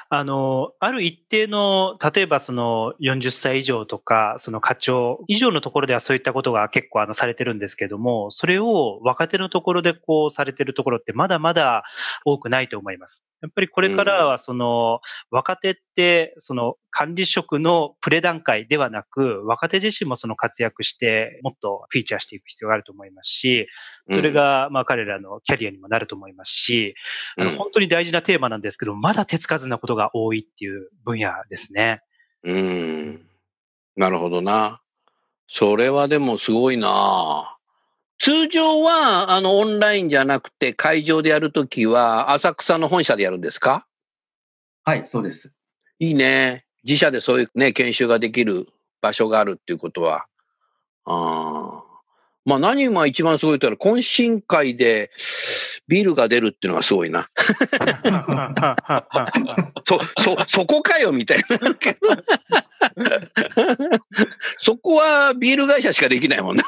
[0.09, 11.85] あの、ある一定の、例えばその40歳以上とか、その課長以上のところではそういったことが結構あのされてるんですけども、それを若手のところでこうされてるところってまだまだ
[12.25, 13.23] 多くないと思います。
[13.43, 23.69] やっぱりこれからはその若手ってその管理職のプレ段階ではなく、若手自身もその活躍してもっとフィーチャーしていく必要があると思いますし、
[24.11, 26.95] それがまあ彼らのキャリアにもなると思いますし、
[27.59, 32.01] 本当に大事なテーマなんですけど、まだ手つかずなことが多いっていう分野ですね。
[32.45, 33.27] うん。
[33.97, 34.81] なるほどな。
[35.49, 37.56] それはでもすごいな。
[38.19, 43.87] 通常は、あの、オンラインじゃなくて、会場でやるときは、浅草の本社でやるんですか？
[44.85, 45.53] はい、そうです。
[45.99, 46.65] いいね。
[46.85, 48.69] 自社でそういうね、研修ができる
[49.03, 50.27] 場所があるっていうことは。
[51.05, 51.86] ああ。
[52.47, 55.11] まあ何が一番すごいとったら、懇親会で
[55.89, 57.29] ビールが出るっていうのがすごいな。
[59.85, 61.45] そ、そ、そこかよみたいな。
[64.61, 66.63] そこはビール会社しかできないもんな。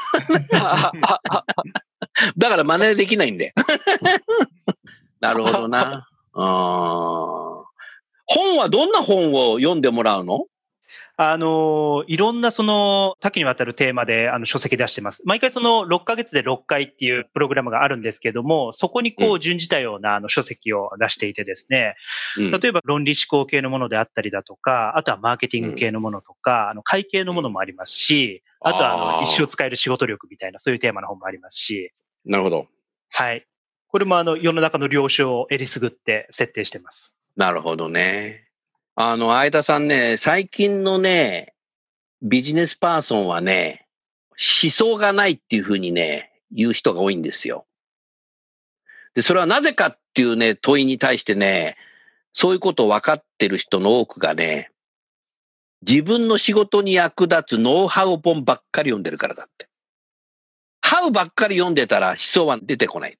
[2.37, 3.53] だから真似できないんで。
[5.21, 6.09] なるほどな。
[6.33, 7.63] 本
[8.57, 10.45] はどんな本を読んでもらうの？
[11.21, 15.21] あの、いろんなその多岐にわたるテーマであの書籍出してます。
[15.25, 21.95] 毎回その6ヶ月で6回っていうプログラムがあるんですけども、そこにこうう準じたようなあの書籍を出していてですね、
[22.37, 31.91] うん例えば論理思考系のものであったりだとか、あとはマーケティング系のものとか、あの会計のものもありますし、あとはあの一生使える仕事力みたいなそういうテーマの本もありますし、
[32.23, 32.67] なるほど。
[33.11, 33.45] はい。
[33.89, 37.11] これもあの世の中の了承をえりすぐって設定してます。
[37.35, 38.48] なるほどね。
[39.01, 41.53] あの、相田さんね、最近のね、
[42.21, 43.87] ビジネスパーソンはね、
[44.31, 47.65] 思想がないっていうふうにね、言う人が多いんですよ。
[49.13, 51.77] で、それはなぜかっていうね、問いに対してね、
[52.33, 54.69] そういうことを分かってる人の多くがね、
[55.87, 59.69] 自分の仕事に役立つノウハウ本ばっかり読んでるからだって。
[60.81, 63.17] ハウばっかり読んでたら思想は出てこない。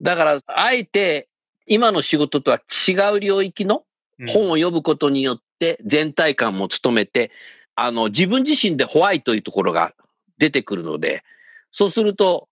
[0.00, 1.28] だから、あえて
[1.66, 3.82] 今の仕事とは違う領域の
[4.28, 7.30] 本を読むことによって全体感も務めて、
[7.74, 9.94] あの、自分自身でホワイトいうところが
[10.38, 11.22] 出てくるので、
[11.70, 12.48] そうすると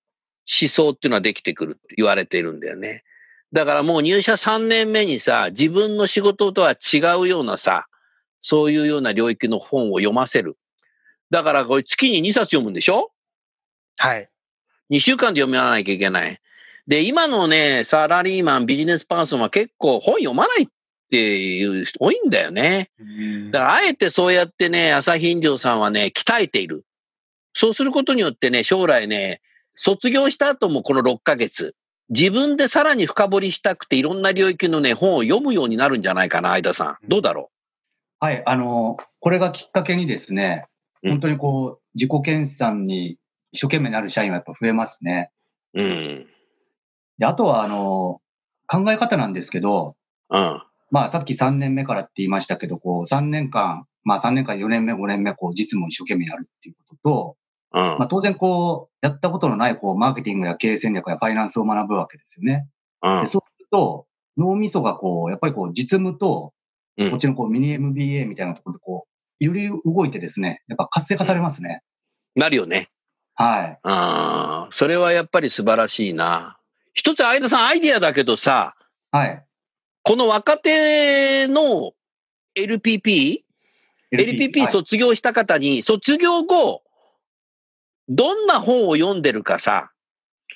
[0.61, 3.05] 思想っていうのはできてくるって言われているんだよね。
[3.53, 7.87] だからもう入社3年目にさ、自分の仕事とは違うようなさ、
[8.43, 10.57] そういうような領域の本を読ませる。
[11.31, 13.13] だからこれ月に2冊読むんでしょ？
[13.99, 14.29] はい。
[14.91, 16.41] 2週間で読まなきゃいけない。
[16.87, 20.69] で、今のね、サラリーマン、ビジネスパーソンは結構本読まない
[21.11, 22.91] っていう人多いんだよね。
[23.51, 26.85] だから、あえてそうやってね、朝日飲料さんはね、鍛えている。
[27.53, 29.41] そうすることによってね、将来ね、
[29.75, 31.75] 卒業した後もこの6ヶ月、
[32.11, 37.09] 自分でさらに深掘りしたくて、いろんな領域のね、本を読むようになるんじゃないかな、相田さん。
[37.09, 37.51] どうだろ
[38.21, 40.67] はい、あの、これがきっかけにですね、
[41.03, 43.17] うん本当にこう、自己研鑽に
[43.53, 45.31] 一生懸命なる社員はやっぱ増えますね。
[45.75, 46.27] ううん。
[47.19, 48.21] で、あとは、あの、
[48.67, 49.97] 考え方なんですけど、
[50.29, 50.63] うん。
[50.91, 57.37] まあ、さっき3年目からって言いましたけど、こう、3年間、まあ3年間、4年目、5年目、こう、実務を一生懸命やるっていうことと、
[57.73, 62.67] うんまあ当然こう、やったことのない、こう、マーケティングや経営戦略やファイナンスを学ぶわけですよね。
[63.03, 66.53] うんでそうすると、脳みそがこう、やっぱりこう、実務と、
[66.99, 69.07] うんこっちのこう、ミニ MBA みたいなところでこ
[69.41, 71.83] う、より動いてですね、やっぱ活性化されますね。
[72.35, 72.89] なるよね。
[73.35, 73.79] はい。
[73.85, 76.59] ああ、それはやっぱり素晴らしいな。
[76.93, 78.75] 一つ、相田さん、アイディアだけどさ、
[79.13, 79.45] はい。
[80.03, 81.93] この若手の
[82.57, 83.43] LPP、
[84.13, 86.83] LPP はい卒業した方に、卒業後、
[88.09, 89.91] どんな本を読んでるかさ、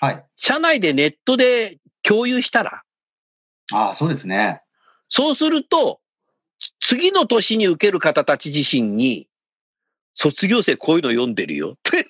[0.00, 0.24] はい。
[0.36, 2.82] 社内でネットで共有したら、
[3.72, 4.60] ああ、そうですね。
[5.08, 6.00] そうすると、
[6.80, 9.28] 次の年に受ける方たち自身に、
[10.14, 12.04] 卒業生こういうの読んでるよって。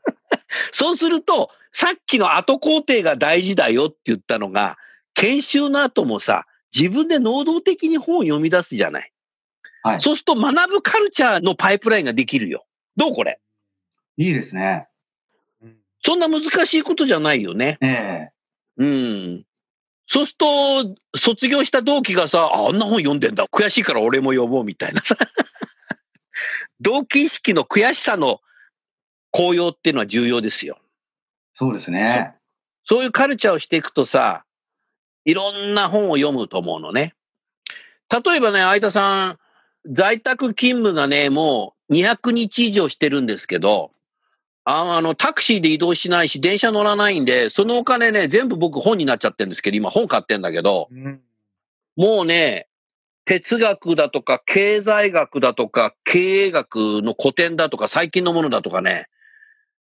[0.72, 4.78] そうすると、さっきの後工程が大事だよって言ったのが、
[5.14, 9.12] 研修の後もさ、自分で能動的に本を読み出すじゃない。
[9.82, 12.66] はいそうすると学ぶカルチャーのパイプラインができるよ。
[12.96, 13.40] どうこれ？
[14.16, 14.88] いいですね。
[16.04, 17.78] そんな難しいことじゃないよね。
[17.80, 18.32] ええ
[18.76, 19.44] うん。
[20.06, 23.46] そうすると、卒業した同期がさ、ああんな本読んでんだ。
[23.46, 25.16] 悔しいから俺も読もうみたいなさ。
[26.80, 28.40] 同期意識の悔しさの
[29.30, 30.78] 高揚っていうのは重要ですよ。
[31.52, 32.34] そうですね。
[32.84, 34.44] そういうカルチャーをしていくとさ、
[35.28, 37.12] いろんな本を読むと思うのね。
[38.10, 39.38] 例えばね、相田さん、
[39.94, 43.90] 在宅勤務がね、もう200日以上してるんですけど、
[44.64, 50.88] ああの、タクシーで移動しないし、電車乗らないんで、そのお金ね、全部僕本になっちゃってるんですけど、今本買ってんだけど、
[51.94, 52.66] もうね、
[53.26, 59.08] 哲学だとか、経済学だとか、経営学の古典だとか、最近のものだとかね、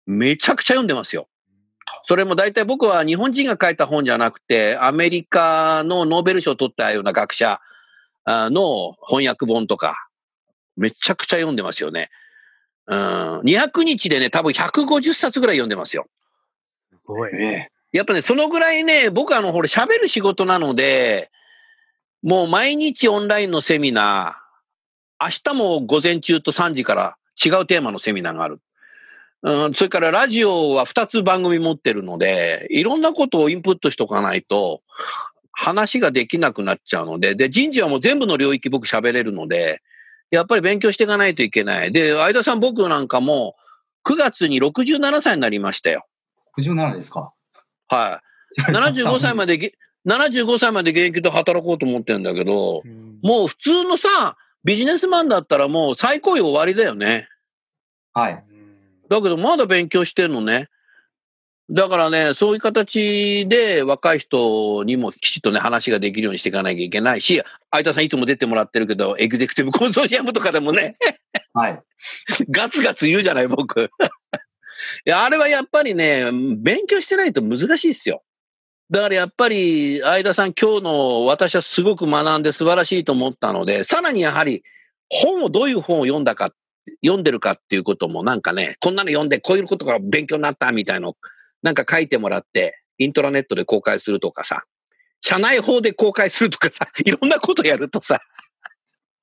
[0.06, 1.26] めちゃくちゃ読んでますよ。
[2.04, 7.60] それも大体僕は日本人が書いた本じゃなくて、アメリカのノーベル賞を取ったような学者
[8.24, 10.08] あの翻訳本とか、
[10.76, 12.10] めちゃくちゃ読んでますよね。
[12.86, 16.06] うん、200日でね、多分150冊ぐらい読んでますよ。
[16.90, 17.30] すごい。
[17.34, 21.30] ええやっぱね、そのぐらいね、僕はあの、ほら、喋る仕事なので、
[22.22, 28.60] もう毎日オンラインのセミナー、明日も午前中と3時から違うテーマのセミナーがある。
[29.44, 34.82] うん、それからラジオは2つ番組持ってるので、いろんなことをインプットしとかないと、
[35.50, 39.82] 話ができなくなっちゃうので、で、人事はもう全部の領域僕喋れるので、
[40.30, 41.92] やっぱり勉強していかないといけない。
[41.92, 43.56] で、相田さん僕なんかも、
[44.04, 46.06] 9月に67歳になりましたよ。
[46.58, 47.32] 67ですか？
[47.88, 48.22] は
[48.58, 48.60] い。
[48.72, 49.74] 75歳までげ、
[50.06, 52.82] 75歳まで現役で働こうと思ってるんだけど、
[53.22, 57.28] もう普通のさ、ビジネスマンだったらもう最高位終わりだよね。
[58.12, 58.44] はい。
[59.12, 60.68] だけどまだ勉強してるのね。
[61.70, 70.96] だからね、そういう形で若い人にもきちっとね、話ができるようにしていかなきゃいけないし、相田さんいつも出てもらってるけど、エグゼクティブ コンソーシアムとかでもね、
[71.52, 71.80] はい。
[72.50, 73.82] ガツガツ言うじゃない、僕。
[73.84, 73.86] い
[75.04, 78.22] や、あれはやっぱりね、勉強してないと難しいですよ。
[78.90, 84.62] だからやっぱり、相田さん、今日の私はすごく学んで素晴らしいと思ったので、さらにやはり、
[85.08, 86.52] 本をどういう本を読んだか、
[87.04, 91.16] 読んでるかっていうこともなんかね、こんなの読んで、こういうことが勉強になったみたいの、
[91.62, 94.64] なんか書いてもらって、イントラネットで公開するとかさ、
[95.20, 98.20] 社内法で公開するとかさ、 いろんなことやるとさ、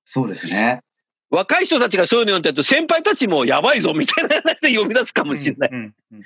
[0.06, 0.82] そうですね。
[1.30, 5.70] 若い人たちがそういうの読んでると、先輩たちもやばいぞみたいな話で読み出すかもしれない。
[5.72, 6.24] うんうんうん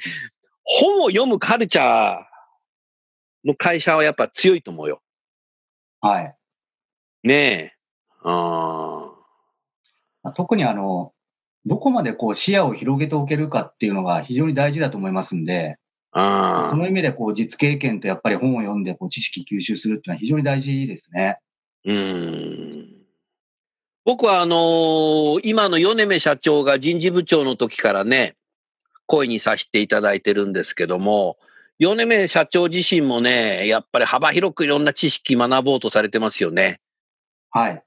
[0.64, 2.24] 本を読むカルチャー
[3.46, 5.02] の会社はやっぱ強いと思うよ。
[6.00, 6.36] はい。
[7.24, 7.74] ねえ。
[8.24, 9.12] あ
[10.36, 11.13] 特にあの、
[11.66, 15.78] どこまでこう視野を広げておけるかっていうのが非常に大事だと思いますんで、
[16.12, 16.68] あ。
[16.70, 21.40] その意味でこう実経験とやっぱり本を読んでこう知識吸収するっていうのは非常に大事ですね。
[21.86, 22.88] うん。
[24.06, 28.36] 僕はあのー今の米目社長が人事部長の時からね、
[29.06, 31.38] 声にさせていただいてるんですけども、
[31.80, 36.80] 米目社長自身もね、やっぱり幅広くいろんな知識学ぼうとされてますよね。
[37.50, 37.84] はい。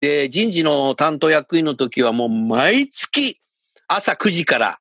[0.00, 3.40] で、人事の担当役員の時はもう毎月
[3.88, 4.78] 朝9時から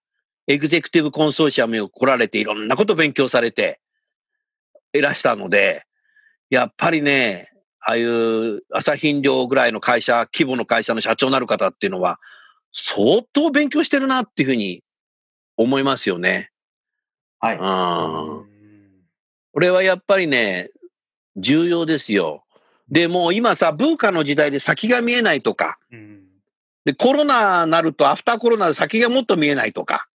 [0.48, 3.80] エグゼクティブコンソーシアムに来られていろんなこと勉強されて
[4.94, 5.84] いらしたので、
[6.50, 7.50] やっぱりね、
[7.82, 12.20] ああいう朝日飲料ぐらいの会社、規模の会社の社長になる方っていうのは
[12.72, 14.84] 相当勉強してるなっていうふうに
[15.58, 16.52] 思いますよね。
[17.40, 17.56] はい。
[17.56, 18.46] うん。
[19.54, 20.70] これはやっぱりね、
[21.36, 22.44] 重要ですよ。
[22.90, 26.24] で、もう今さ、文化の時代で先が見えないとか、うん。
[26.86, 30.08] で、コロナになるとアフターコロナで先がもっと見えないとか、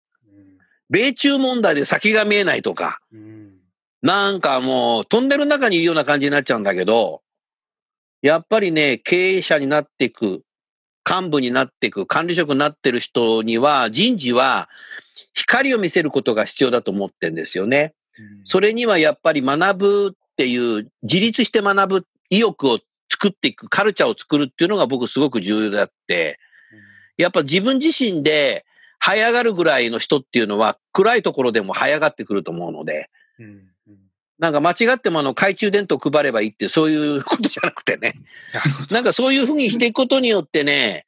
[0.90, 3.52] 米中問題で先が見えないとか、うん。
[4.02, 7.22] なんかもうトンネルの中にいるような感じになっちゃうんだけど、
[8.22, 10.44] やっぱりね、経営者になっていく、
[11.10, 14.70] 幹部になっていく、管理職になってる人には、人事は
[15.34, 17.94] 光を見せることが必要だと思ってるんですよね。
[18.46, 22.80] それにはやっぱり学ぶっていう、自立して学ぶ意欲を
[23.12, 26.40] 作っていく、カルチャーを作るっていうのが僕すごく重要であって、
[27.18, 28.66] やっぱ自分自身で
[29.04, 33.10] 這い上がるぐらいの人っていうのは暗いところでも這い上がってくると思うので、
[34.40, 38.16] なんか間違ってもあの懐中電灯配ればいいってそういうことじゃなくてね、
[38.90, 41.06] なんかそういうふうにしていくことによってね、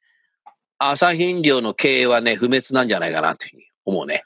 [0.78, 4.24] 朝日飲料の経営はね、不滅なんじゃないかなというふうに思うね。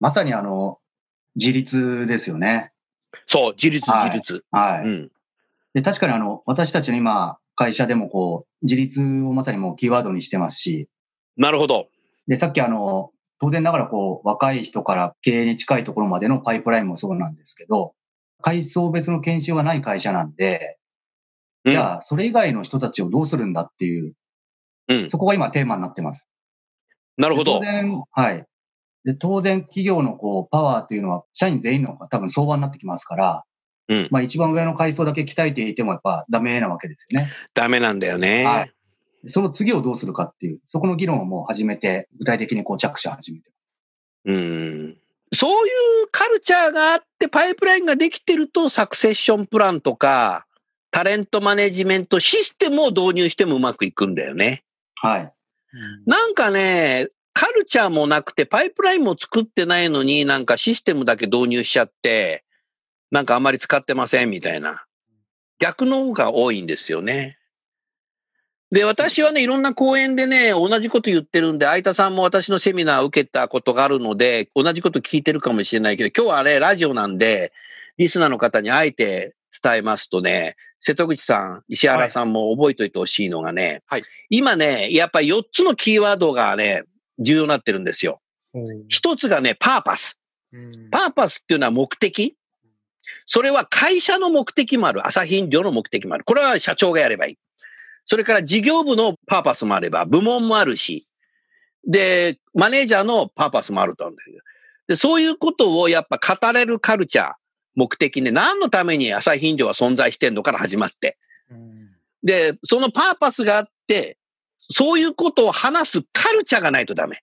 [0.00, 0.78] まさにあの、
[1.36, 2.70] 自立ですよね。
[3.26, 4.44] そう、自立はい自立。
[4.50, 4.84] はい。
[4.84, 5.10] うん。
[5.74, 10.88] で、確かにあの、私たちの今、会社でもこう、自立をまさにもうキーワードにしてますし、
[11.36, 11.88] なるほど。
[12.26, 13.10] で、さっきあの、
[13.40, 17.94] 当然ながらこう、若い人から経営に近いところまでのパイプラインもそうなんですけど、
[18.40, 20.78] 階層別の研修がない会社なんで、
[21.64, 24.12] うんじゃあ、それ以外の人たちをどうするんだっていう、
[24.88, 25.10] うん。
[25.10, 26.28] そこが今テーマになってます。
[27.16, 27.72] なるほどで当。
[27.72, 28.44] 然、はい。
[29.04, 33.44] で、当然企業のこう、パワーっていうのは、社員全員の多分相場になってきますから、
[33.88, 37.30] うんまあ一番上の階層だけ鍛えていてもやっぱダメなわけですよね。
[37.52, 38.44] ダメなんだよね。
[38.44, 38.74] はい
[39.26, 43.50] その次をどうするかっていう、そこの議論をもう始めて、具体的にこう着手始めて
[44.26, 44.96] うん。
[45.32, 45.70] そうい
[46.04, 50.46] うカルチャーがあって、パイプラインができてると、サクセッションプランとか、
[50.90, 54.62] タレントマネジメントシステムを導入してもうまくいくんだよね。
[54.96, 55.32] はい。
[56.06, 62.44] なんかね、カルチャーもなくて、パイプラインも作ってないのに、なんかシステムだけ導入しちゃって、
[63.10, 64.84] なんかあんまり使ってませんみたいな。
[65.58, 67.38] 逆の方が多いんですよね。
[68.70, 77.52] で、私はね、いろんな講演でね、同じこと言ってるんで、相田さんも私のセミナーを受けたことがあるので、同じこと聞いてるかもしれないけど、今日はあれ、ラジオなんで、
[77.98, 86.82] リスナーの方にあえて伝えますとね、瀬戸口さん、石原さんも覚えておいてほしいのがね、はい今ね、やっぱり4つのキーワードがね、
[87.20, 88.20] 重要になってるんですよ。
[88.88, 90.20] 一つがね、パーパス。
[90.52, 92.36] うんパーパスっていうのは目的。
[93.26, 95.06] それは会社の目的もある。
[95.06, 96.24] 朝日飲料の目的もある。
[96.24, 97.38] これは社長がやればいい。
[98.04, 101.06] それから事業部のパーパスもあれば、部門もあるし、
[101.86, 104.38] で、マネージャーのパーパスもあると思うんだけど。
[104.88, 107.32] で、そういうことをやっぱ語れるカルチャー、
[107.74, 111.18] 目的ね、何のために朝日飲料は存在してんのから始まって。
[112.22, 114.18] で、そのパーパスがあって、
[114.70, 117.22] そういうことを話すカルチャーがないとダメ。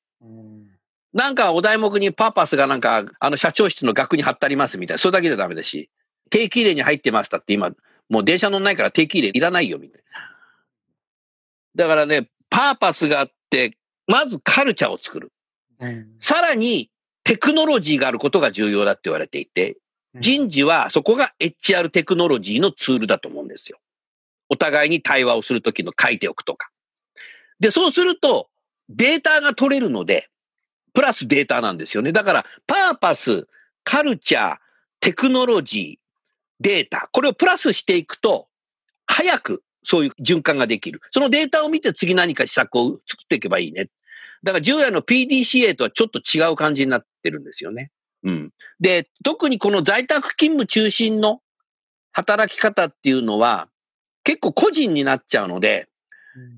[1.13, 5.89] なんかお題目にパーパスがなんか、あの社長室の額に貼ってありますみたいな、それだけじゃダメだし、
[6.29, 7.71] 定期入れに入ってましたって今、
[8.09, 10.21] もう電車乗んないから定期入れいらないよ、みたいな。
[11.75, 15.31] だからね、パーパスがあって、まずカルチャーを作る。
[16.19, 16.89] さらに、
[17.23, 19.77] テクノロジーがあることが重要だって言われていて、
[20.19, 23.79] 人事はそこが HR テクノロジーのツールだと思うんですよ。
[24.49, 26.69] お互いに対話をするときの書いておくとか。
[27.59, 28.49] で、そうすると、
[28.89, 30.30] データが取れるので、
[30.93, 32.11] プラスデータなんですよね。
[32.11, 33.47] だから、パーパス、
[33.83, 34.57] カルチャー、
[34.99, 36.01] テクノロジー、
[36.59, 38.47] データ、これをプラスしていくと、
[39.07, 41.01] 早くそういう循環ができる。
[41.11, 43.89] そのデータを見て次何か施策を作っていけばいいね。
[44.43, 47.91] だから従来の PDCA とはちょっと違う感じになってるんですよね。
[48.23, 48.51] うん。
[48.79, 51.41] で、特にこの在宅勤務中心の
[52.11, 53.67] 働き方っていうのは
[54.23, 55.87] 結構個人になっちゃうので、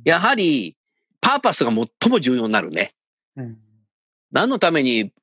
[0.05, 0.75] やはり
[1.21, 2.93] パーパスが最も重要になるね。
[3.37, 3.57] うん
[4.33, 5.13] 何のために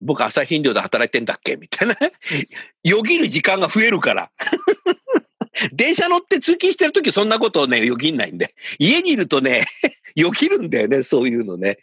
[0.00, 1.56] 僕朝日飲料で働いてんだっけ？
[1.56, 1.96] みたいな。
[2.82, 4.30] よぎる時間が増えるから。
[5.72, 8.54] 電車乗って通勤してるときそんなことをね、よぎんないんで。
[8.78, 9.66] 家にいるとね、
[10.16, 11.78] よぎるんだよね、そういうのね。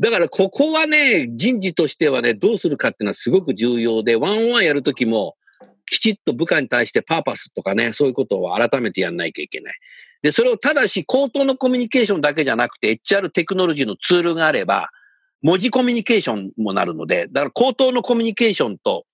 [0.00, 5.36] だからここはね、人事としてはね、どうするかっていうのはすごく重要で、ワンオンワンやるときも、
[5.86, 9.74] きちっと部下に対してパーパスとかね、そういうことを改めてやんないといけない。
[10.22, 14.90] で、それをただし、口頭のコミュニケーションだけじゃなくて、HR テクノロジーのツールがあれば、
[15.44, 19.04] 文字コミュニケーションもなるので、だから口頭のコミュニケーションと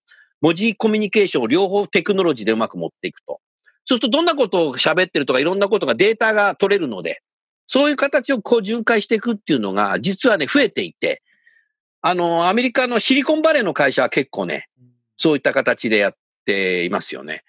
[0.41, 3.41] 文字コミュニケーションを両方テクノロジーでうまく持っていくと。
[3.85, 7.21] そうするとどんなことを喋ってるとかいろんなことがデータが取れるので、
[7.67, 11.21] そういう形をこう巡回していくっていうのが実はね、増えていて、
[12.01, 14.69] あの、アメリカのシリコンバレーの会社は結構ね、
[15.17, 16.15] そういった形でやっ
[16.47, 17.43] ていますよね。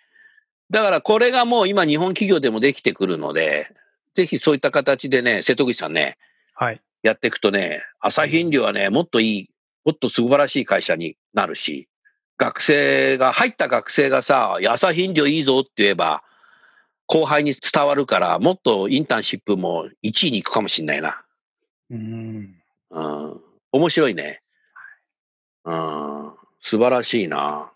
[0.71, 3.67] だからこれがもう今日本企業でもできてくるので、
[4.15, 6.17] ぜひそういった形でね、瀬戸口さんね、
[6.55, 6.81] はい。
[7.03, 9.49] やっていくとね、朝日飲料はね、もっといい、
[9.85, 11.87] もっと素晴らしい会社になるし、
[12.37, 16.23] 学生が、入った学生がさ、朝日飲料いいぞって言えば、
[17.07, 21.23] 後輩に伝わるから、もっとインターンシップも1位に行くかもしれないな。
[21.89, 22.55] うん。
[22.91, 23.41] うん。
[23.71, 24.41] 面白いね。
[25.65, 26.33] うん。
[26.59, 27.71] 素晴らしいな。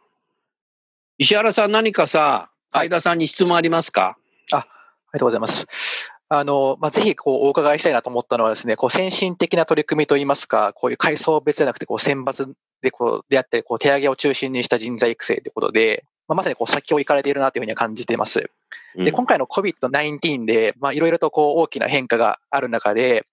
[1.17, 4.17] 石原さん何かさ、相田さんに質問ありますか？
[4.51, 4.67] あ
[5.13, 6.14] りがとうございます。
[6.29, 12.51] あの、まあ、ぜひ、こう、お伺いしたいなと思ったのはですね、こう、先進的な取り組みといいますか、こういう階層別じゃなくて、こう、選抜
[12.81, 18.49] で、こう、であったり、こう、手上げを中心にした人材育成ということで、まあ、まさにこう、先を行かれているなというふうには感じています。
[18.97, 23.25] で、今回の COVID-19 で、まあ、いろいろとこう、大きな変化がある中で、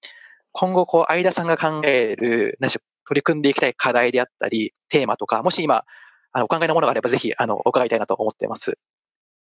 [0.52, 5.84] 今後、こう、相田さんが考える、何でしょう、取り組んでいきたい課題であったり、テーマとか、もし今、
[6.32, 8.76] あの、お考えのものがあれば、ぜひ、あの、お伺いたいなと思っています。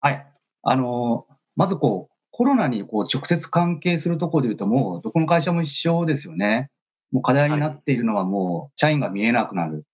[0.01, 0.27] はい。
[0.63, 1.27] あの、
[1.57, 2.10] まずこう、
[2.41, 6.71] コロナにこう直接関係するところで言うと、もうどこの会社も一緒ですよね。
[7.13, 9.85] もう課題になっているのはもう、社員が見えなくなる。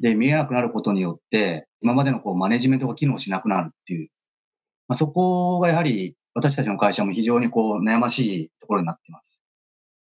[0.00, 4.08] で、見えなくなることによって、今までのこうマネジメントが機能しなくなるっていう。
[4.88, 9.40] まあ、そこがやはり私たちの会社も非常にこう悩ましいところになっています。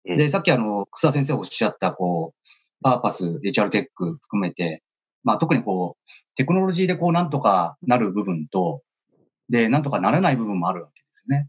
[0.09, 2.49] うんで、さっきあの、草先生おっしゃった、こう、
[2.83, 4.83] パーパス、HR テック含めて、
[5.23, 8.83] まあ特にこう、テクノロジーでこうなんとかなる部分と、
[9.49, 11.49] で、なんとかならない部分もあるわけですよね。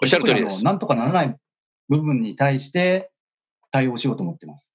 [0.00, 0.64] おっしゃる通りです。
[0.64, 1.36] なんとかならない
[1.88, 3.10] 部分に対して
[3.70, 4.68] 対応しようと思ってます。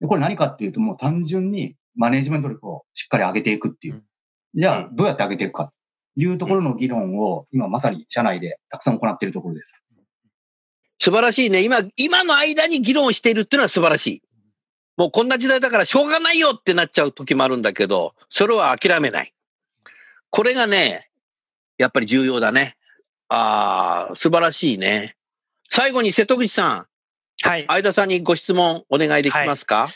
[0.00, 4.04] で、これ何かっていうと、もう単純にマネジメント力をしっかり上げていくっていう。
[4.54, 5.72] じゃあ、どうやって上げていくか
[6.16, 9.80] というところの議論を、今まさに社内でたくさん行っているところです。
[10.98, 11.62] 素晴らしいね。
[11.62, 14.22] 今、今の間に議論しているっていうのは素晴らしい。
[14.96, 19.34] もうこんな時代だからしょうがないよってなっちゃう時もあるんだけど、それは諦めない。
[20.30, 21.10] これがね、
[21.76, 22.76] やっぱり重要だね。
[23.28, 25.16] ああ、素晴らしいね。
[25.70, 26.86] 最後に瀬戸口さ
[27.42, 27.66] はいん、。
[27.66, 29.94] 相田さんにご質問お願いできますか、が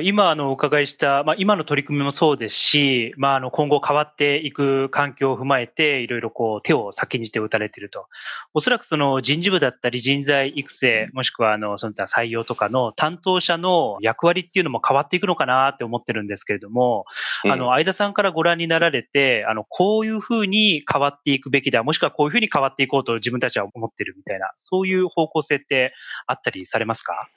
[0.00, 8.06] 今あのお伺いした、まあ、今の取り組みもそうですし、まあ、あの今後変わっていく環境を踏まえて、いろいろこう手を先んじて打たれていると。
[8.54, 17.04] おそらくその人事部だったり人材育成、もしくはあのその他採用とかの担当者の役割っていうのも変わっていくのかなって思ってるんですけれども、
[17.44, 25.92] あの、相田さんからご覧になられて、あの、こういうふうに変わっていくべきだ、もしくはこういうふうに変わっていこうと自分たちは思ってるみたいな、そういう方向性って
[26.26, 27.28] あったりされますか？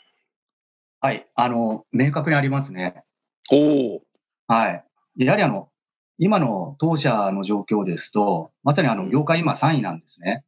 [1.06, 1.28] はい。
[1.36, 3.04] あの、明確にありますね。
[3.52, 4.02] おお。
[4.48, 4.84] はい。
[5.18, 5.70] やはりあの、
[6.18, 10.44] 今の当社の状況ですと、まさにあの、業界今3位なんですね。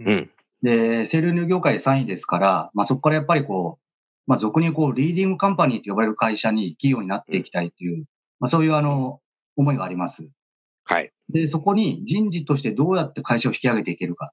[0.00, 0.30] うん。
[0.62, 3.84] で、セール入業界3位ですから、まあそこからやっぱりこう、
[4.26, 8.06] まあ俗にこう、リーディングカンパニーと呼ばれる会社に企業になっていきたいという、
[8.40, 9.20] まあそういうあの、
[9.54, 10.28] 思いがあります。
[10.82, 11.12] はい。
[11.28, 14.32] で、そこに人事としてどうやって会社を引き上げていけるか。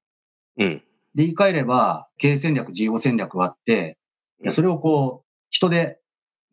[0.58, 0.82] うん。
[1.14, 4.00] で、言い換えれば、経営戦略、事業戦略があって、
[4.44, 6.00] うんそれをこう、人で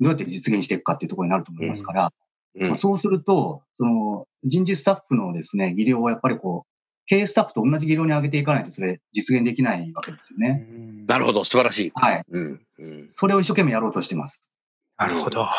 [0.01, 2.12] どうやって実現していくかっていうところになると思いますから、
[2.57, 6.74] うんまあ、そうすると、その人事スタッフのですね、技量をやっぱりこう、
[7.07, 10.66] 経営スタッフと同じ技量に上げていかないとそれ実現できないわけですよね。
[11.07, 11.45] なるほど。
[11.45, 11.92] 素晴らしい。
[11.95, 12.22] はい。
[12.30, 12.61] うん。
[12.78, 13.05] うん。
[13.09, 14.40] それを一生懸命やろうとしてます。
[14.97, 15.42] なるほど。
[15.42, 15.51] ま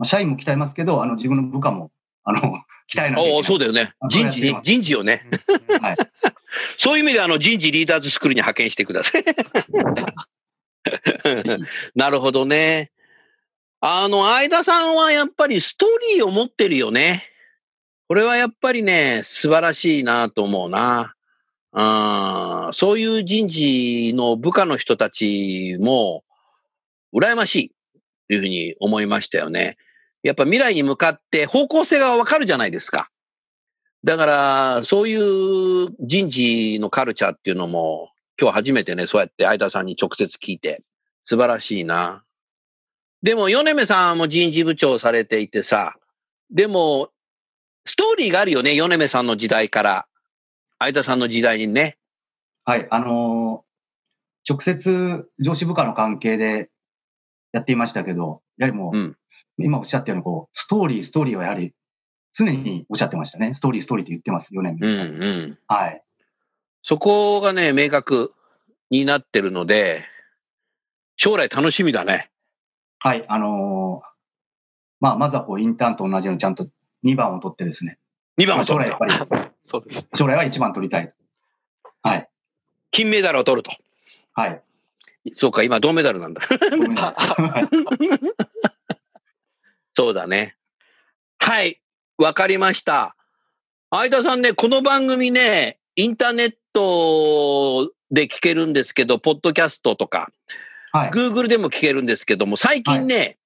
[0.00, 1.90] あ、社員も鍛えますけど、あの自分の部下も、
[2.24, 2.40] あの、
[2.90, 3.32] 鍛えないけない。
[3.32, 3.92] おお、そうだよね。
[4.08, 5.26] 人事人事をね。
[5.80, 5.96] はい。
[6.78, 9.24] そういう意味であの人事リーダーズスクールに派遣してください。
[11.94, 12.90] なるほどね。
[13.80, 17.28] あの、相田さんはやっぱりストーリーを持ってるよね。
[18.08, 21.14] これはやっぱりね、素晴らしいなと思うな。
[21.74, 26.22] あそういう人事の部下の人たちも、
[27.14, 27.68] 羨ましい
[28.28, 29.76] というふうに思いましたよね。
[30.22, 33.10] やっぱ未来に向かって方向性がわかるじゃないですか。
[34.04, 40.82] だから、そういう人事のカルチャーっていうのも、今日初めてね、そうやって相田さんに直接聞いて、
[41.24, 42.24] 素晴らしいな。
[43.22, 45.94] でも、米目さんも人事部長されていてさ、
[46.50, 47.10] でも、
[47.84, 50.06] ストーリーがあるよね、米目さんの時代から、
[50.78, 51.98] 相田さんの時代にね。
[52.64, 53.72] はい、あのー
[54.48, 56.68] 直接上司部下の関係で
[57.52, 59.16] やっていましたけど、やはりもう、うん
[59.58, 61.72] 今おっしゃったように、こう、ストーリー、ストーリーはやはり
[62.32, 63.54] 常におっしゃってましたね。
[63.54, 65.26] ストーリー、ストーリーって言ってます、4年うん目。
[65.26, 65.58] うん。
[65.68, 66.02] はい。
[66.82, 68.32] そこがね、明確
[68.90, 70.04] になってるので、
[71.16, 72.30] 将来楽しみだね。
[72.98, 74.12] はい、あのー
[75.00, 76.68] まあ、まずはこう、インターンと同じようにちゃんと
[77.04, 77.98] 2番を取ってですね。
[78.38, 79.26] 2番まあを取将来やっ。
[79.26, 80.08] ぱり、 そうです。
[80.14, 81.12] 将来は1番取りたい。
[82.02, 82.28] はい。
[82.92, 83.72] 金メダルを取ると。
[84.32, 84.62] はい。
[85.34, 86.42] そうか、今銅メダルなんだ。
[89.94, 90.56] そうだね。
[91.38, 91.80] はい。
[92.16, 93.16] わかりました。
[93.90, 100.30] 相田さんね、この番組ね、インターネットで聞けるんですけど、ポッドキャストとか、
[100.92, 101.10] はい。
[101.10, 103.38] Google でも聞けるんですけども、最近ね、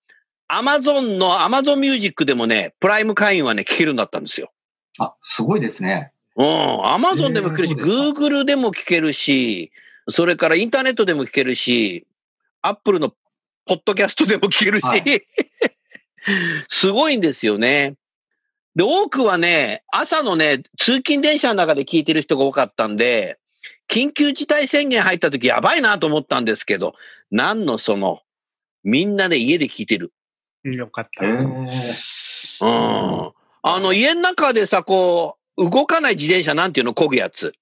[0.48, 4.52] Amazon の Amazon Music でもね、プライム会員はね、聞けるようになったんですよ。
[4.98, 6.12] あ、すごいですね。
[6.36, 6.44] うん。
[6.44, 9.72] Amazon でも聞けるし、えーそうでも聞けるし、
[10.08, 12.06] それからインターネットでも聞けるし、
[12.62, 13.12] Apple の
[13.66, 15.26] ポッドキャストでも聞けるし、はい
[16.68, 17.94] すごいんですよね。
[18.76, 23.38] で、多くはね、朝のね、通勤電車の中で聞いてる人が多かったんで、
[23.90, 26.94] 緊急事態宣言入った時やばいなと思ったんですけど、
[27.30, 28.20] 何のその、
[28.84, 30.12] みんなで家で聞いてる。
[30.62, 31.26] よかった。
[31.26, 31.68] うん。
[32.60, 37.54] あの、家の中でさ、こう、動かない自転車なんていうの、漕ぐやつ。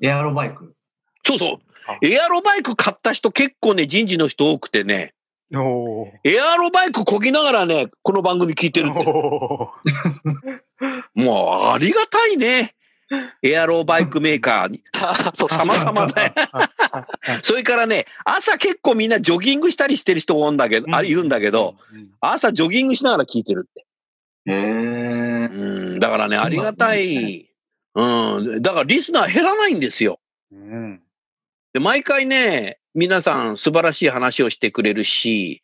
[0.00, 0.74] エアロバイク。
[1.26, 1.58] そうそう
[1.88, 1.98] あ。
[2.02, 5.14] エアロバイク買った人結構ね、人事の人多くてね、
[6.24, 9.06] エアロバイク漕ぎながらね、この番組聞いてるって。
[9.06, 9.70] お
[11.14, 12.74] もう、ありがたいね。
[13.42, 14.82] エアロバイクメーカーに。
[15.34, 16.32] そう様々だよ。
[17.42, 21.76] それからね、朝結構みんなジョギングしたりしてる人多いんだけど、あいるんだけど、、
[22.20, 23.86] 朝ジョギングしながら聞いてるって。
[24.46, 25.96] へえう。
[25.96, 27.50] ん、だからね、ありがたい。
[27.94, 30.18] うん、だからリスナー減らないんですよ。
[30.50, 31.02] うん
[31.74, 35.62] で、毎回ね、皆さん素晴らしい話をしてくれるし、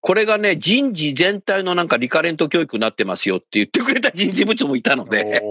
[0.00, 5.42] これがね、人事全体のなんかリカレント教育になってますよって言ってくれた人事部長もいたので、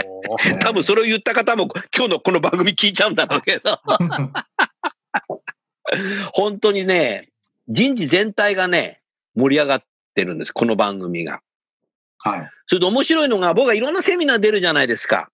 [0.60, 3.78] 多分それを言った方も今日のこの番組聞いちゃうんだろうけど、
[6.32, 7.28] 本当にね、
[7.68, 9.00] 人事全体がね、
[9.34, 11.42] 盛り上がってるんです、この番組が。
[12.18, 12.50] はい。
[12.66, 15.30] それで面白いのが、僕はいろんなセミナー出るじゃないですか。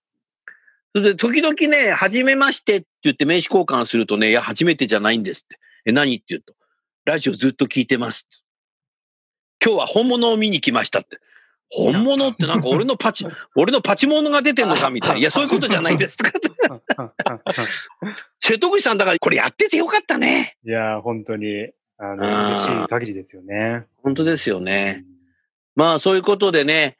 [0.95, 5.59] それで、時々ね、初めましてって言って名刺交換するとね、いや、初めてじゃないんですって。
[5.87, 6.55] え、何って言うと、
[7.05, 8.29] ラジオずっと聞いてます。
[9.65, 11.19] 今日は本物を見に来ましたって。
[11.69, 13.27] 本物ってなんか俺のパチ、
[13.57, 15.19] 俺のパチモノが出てんのかみたいな。
[15.19, 16.81] いや、そういうことじゃないですとか。
[18.41, 20.57] 瀬戸口さんだからこれやっててよかったね。
[20.65, 23.87] いやー、本当に、あの、嬉しい限りですよね。
[24.05, 25.05] 本当ですよね。
[25.75, 26.97] まあそういうことでね、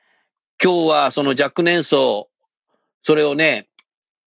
[0.61, 2.29] 今日はその若年層、
[3.05, 3.69] それをね、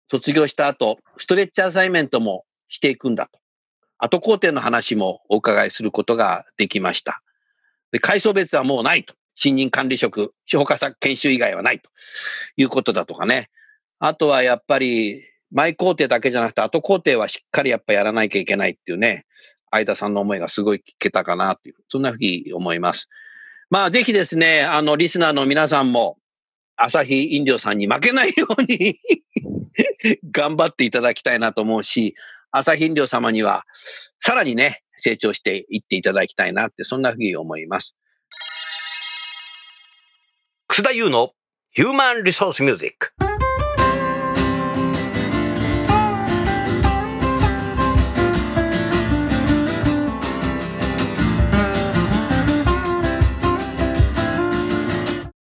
[0.10, 3.40] 卒業した後、ストレッチアサイメントもしていくんだと。
[3.98, 7.22] 後工程の話もお伺いすることができました。
[7.92, 9.16] で、階層別はもうないと。
[9.36, 11.90] 新任管理職、評価作研修以外はないと
[12.56, 13.50] いうことだとかね。
[14.00, 19.26] あとはやっぱり、前工程だけじゃなくて、後工程はしっかりやっぱやらなきゃいけないっていうね、
[19.72, 23.10] 相田さんの思いがすごい聞けたかなっていう、そんなふうに思います。
[23.70, 26.18] まあ、ぜひですね、あの、リスナーの皆さんも、
[26.78, 29.00] 朝日飲料さんに負けないように
[30.32, 32.16] 頑張っていただきたいなと思うし、
[32.52, 33.66] 朝日料様には、
[34.20, 37.96] さらにね、成長していっていただきたいなって、そんなふうに思います。
[40.68, 41.34] 楠田優の
[41.72, 43.14] ヒューマンリソースミュージック。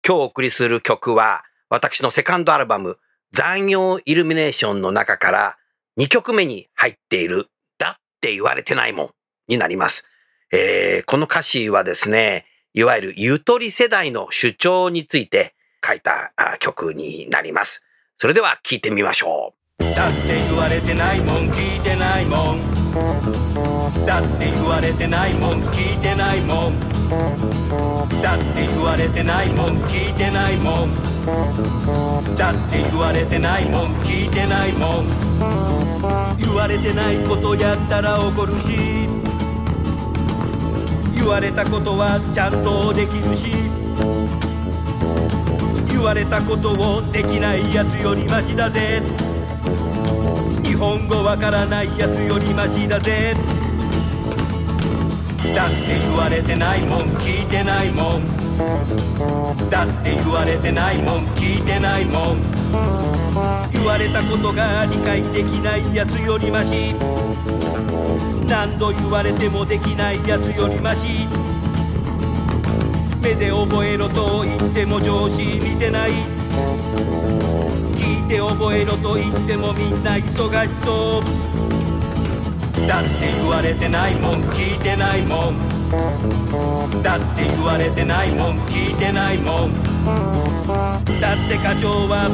[0.07, 2.99] 今日お送りする曲は、私のセカンドアルバム、
[3.31, 5.57] 残業イルミネーションの中から
[5.99, 7.47] 2曲目に入っている、
[7.77, 9.09] だって言われてないもん
[9.47, 10.05] になります。
[10.51, 15.55] えーこの歌詞はですね、いわゆるゆとり世代の主張について
[15.85, 17.83] 書いた曲になります。
[18.17, 19.65] それでは聴いてみましょう。
[19.79, 22.61] だって言われてないもん聞いてないもん
[24.05, 30.95] だって言われてないもん聞いてないもんだって言われてないもん聞いてないもん。
[32.35, 35.07] だって言われてないもん聞いてないもん。
[36.37, 39.07] 言われてないことやったら怒るし。
[41.15, 43.51] 言われたことはちゃんとできるし。
[45.87, 49.01] 言われたことをできないやつよりマシだぜ。
[50.63, 53.35] 日本語わからないやつよりマシだぜ。
[55.55, 59.69] だって言われてないもん聞いてないもん。
[59.69, 62.41] だって言われてないもん聞いてないもん。
[63.71, 66.93] 言われたことが理解できないやつよりマシ。
[68.49, 71.25] 何度言われてもできないやつよりマシ。
[73.23, 76.11] 目で覚えろと言っても上司見てない。
[77.95, 81.54] 聞いて覚えろと言ってもみんな忙しそう。
[82.87, 85.57] だって言われてないもん聞いてないもん。
[87.01, 89.73] だって言われてないもん聞いてないもん。
[90.75, 92.29] だって課長は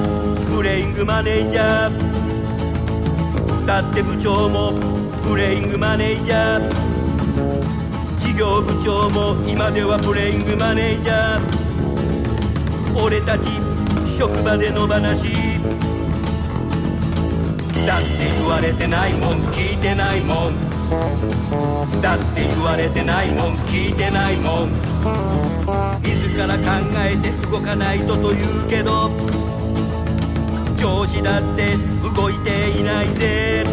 [0.54, 3.66] プレイングマネージャー。
[3.66, 4.74] だって部長も
[5.24, 6.70] プレイングマネージャー。
[8.20, 13.04] 事業部長も今ではプレイングマネージャー。
[13.04, 13.48] 俺たち
[14.18, 15.32] 職場での話。
[17.88, 18.08] だって
[18.38, 22.02] 言われてないもん聞いてないもん。
[22.02, 24.72] だって言われてないもん聞いてないもん。
[26.04, 26.62] 自ら考
[26.98, 29.10] えて動かないとと言うけど
[30.78, 31.76] 上司だって
[32.16, 33.66] 動いていないぜ。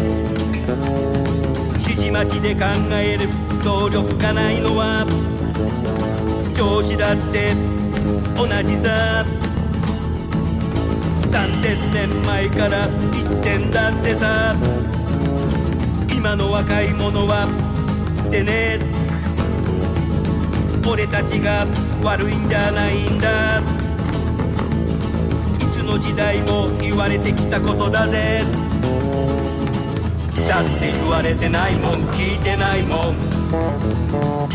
[1.79, 3.29] 指示待ちで考える
[3.63, 5.05] 能力がないのは
[6.57, 7.53] 上司だって
[8.35, 9.25] 同じさ。
[11.29, 14.55] 3000年前から言ってんだってさ。
[16.11, 17.47] 今の若い者は
[18.29, 18.79] でね。
[20.87, 21.67] 俺たちが
[22.01, 23.59] 悪いんじゃないんだ。
[23.59, 23.63] い
[25.71, 28.43] つの時代も言われてきたことだぜ。
[30.47, 33.17] だって言われてないもん聞いてないもん。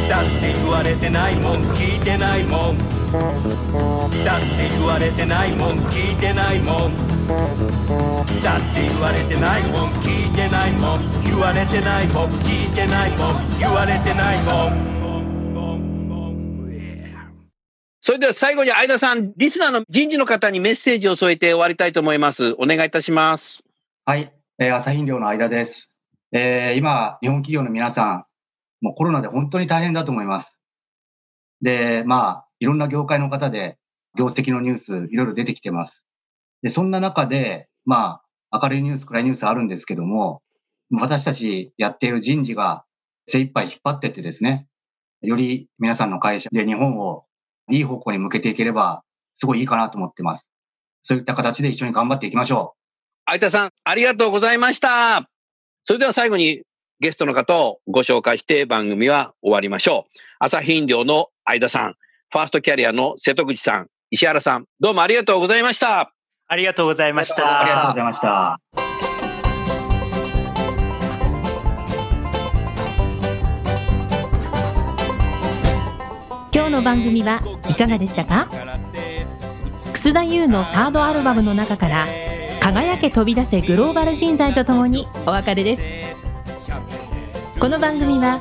[0.09, 2.93] だって言われてないもん聞いてないもん。
[3.15, 6.93] だって言われてないもん聞いてないもん
[8.43, 14.95] だって言われてないもん聞いてないもん言われてないもん聞いてないもん言われてないもん
[18.01, 22.53] それでは最後に相田さん、リスナーの人事の方にメッセージを添えて終わりたいと思います。
[22.59, 23.62] お願いいたします。
[24.05, 25.91] はい、えー、朝日飲料の間です。
[26.31, 28.25] えー、今、日本企業の皆さん、
[28.83, 30.59] もうコロナで本当に大変だと思います。
[31.62, 33.77] で、まあ、いろんな業界の方で、
[34.17, 36.07] 業績のニュース、いろいろ出てきてます。
[36.62, 40.41] で、そんな中で、まあ、明るいニュース、暗いニュースあるんですけども、
[40.91, 42.87] 私たちやっている人事が
[43.27, 44.67] 精一杯引っ張ってってですね、
[45.21, 47.27] より皆さんの会社で日本を
[47.71, 49.03] いい方向に向けていければ、
[49.35, 50.51] すごいいいかなと思ってます。
[51.03, 52.77] そういった形で一緒に頑張っていきましょ
[53.27, 55.29] う相田さん、ありがとうございました。
[55.85, 56.62] それでは最後に
[57.01, 60.19] ゲストの方をご紹介して番組は終わりましょう。
[60.39, 61.97] 朝日飲料の相田さん、
[62.35, 66.12] ファーストキャリアの瀬戸口さん、石原さん、どうもありがとうございました。
[66.49, 67.35] ありがとうございましう。
[67.41, 67.95] ありがとうごた。
[67.95, 68.59] ざいました。
[76.53, 78.49] 今日の番組はいかがでしたか？
[79.93, 82.09] 楠田優のサードアルバムの中から
[82.61, 85.82] 「輝け飛び出せグローバル人材」とともにお別れです
[87.61, 88.41] この番組は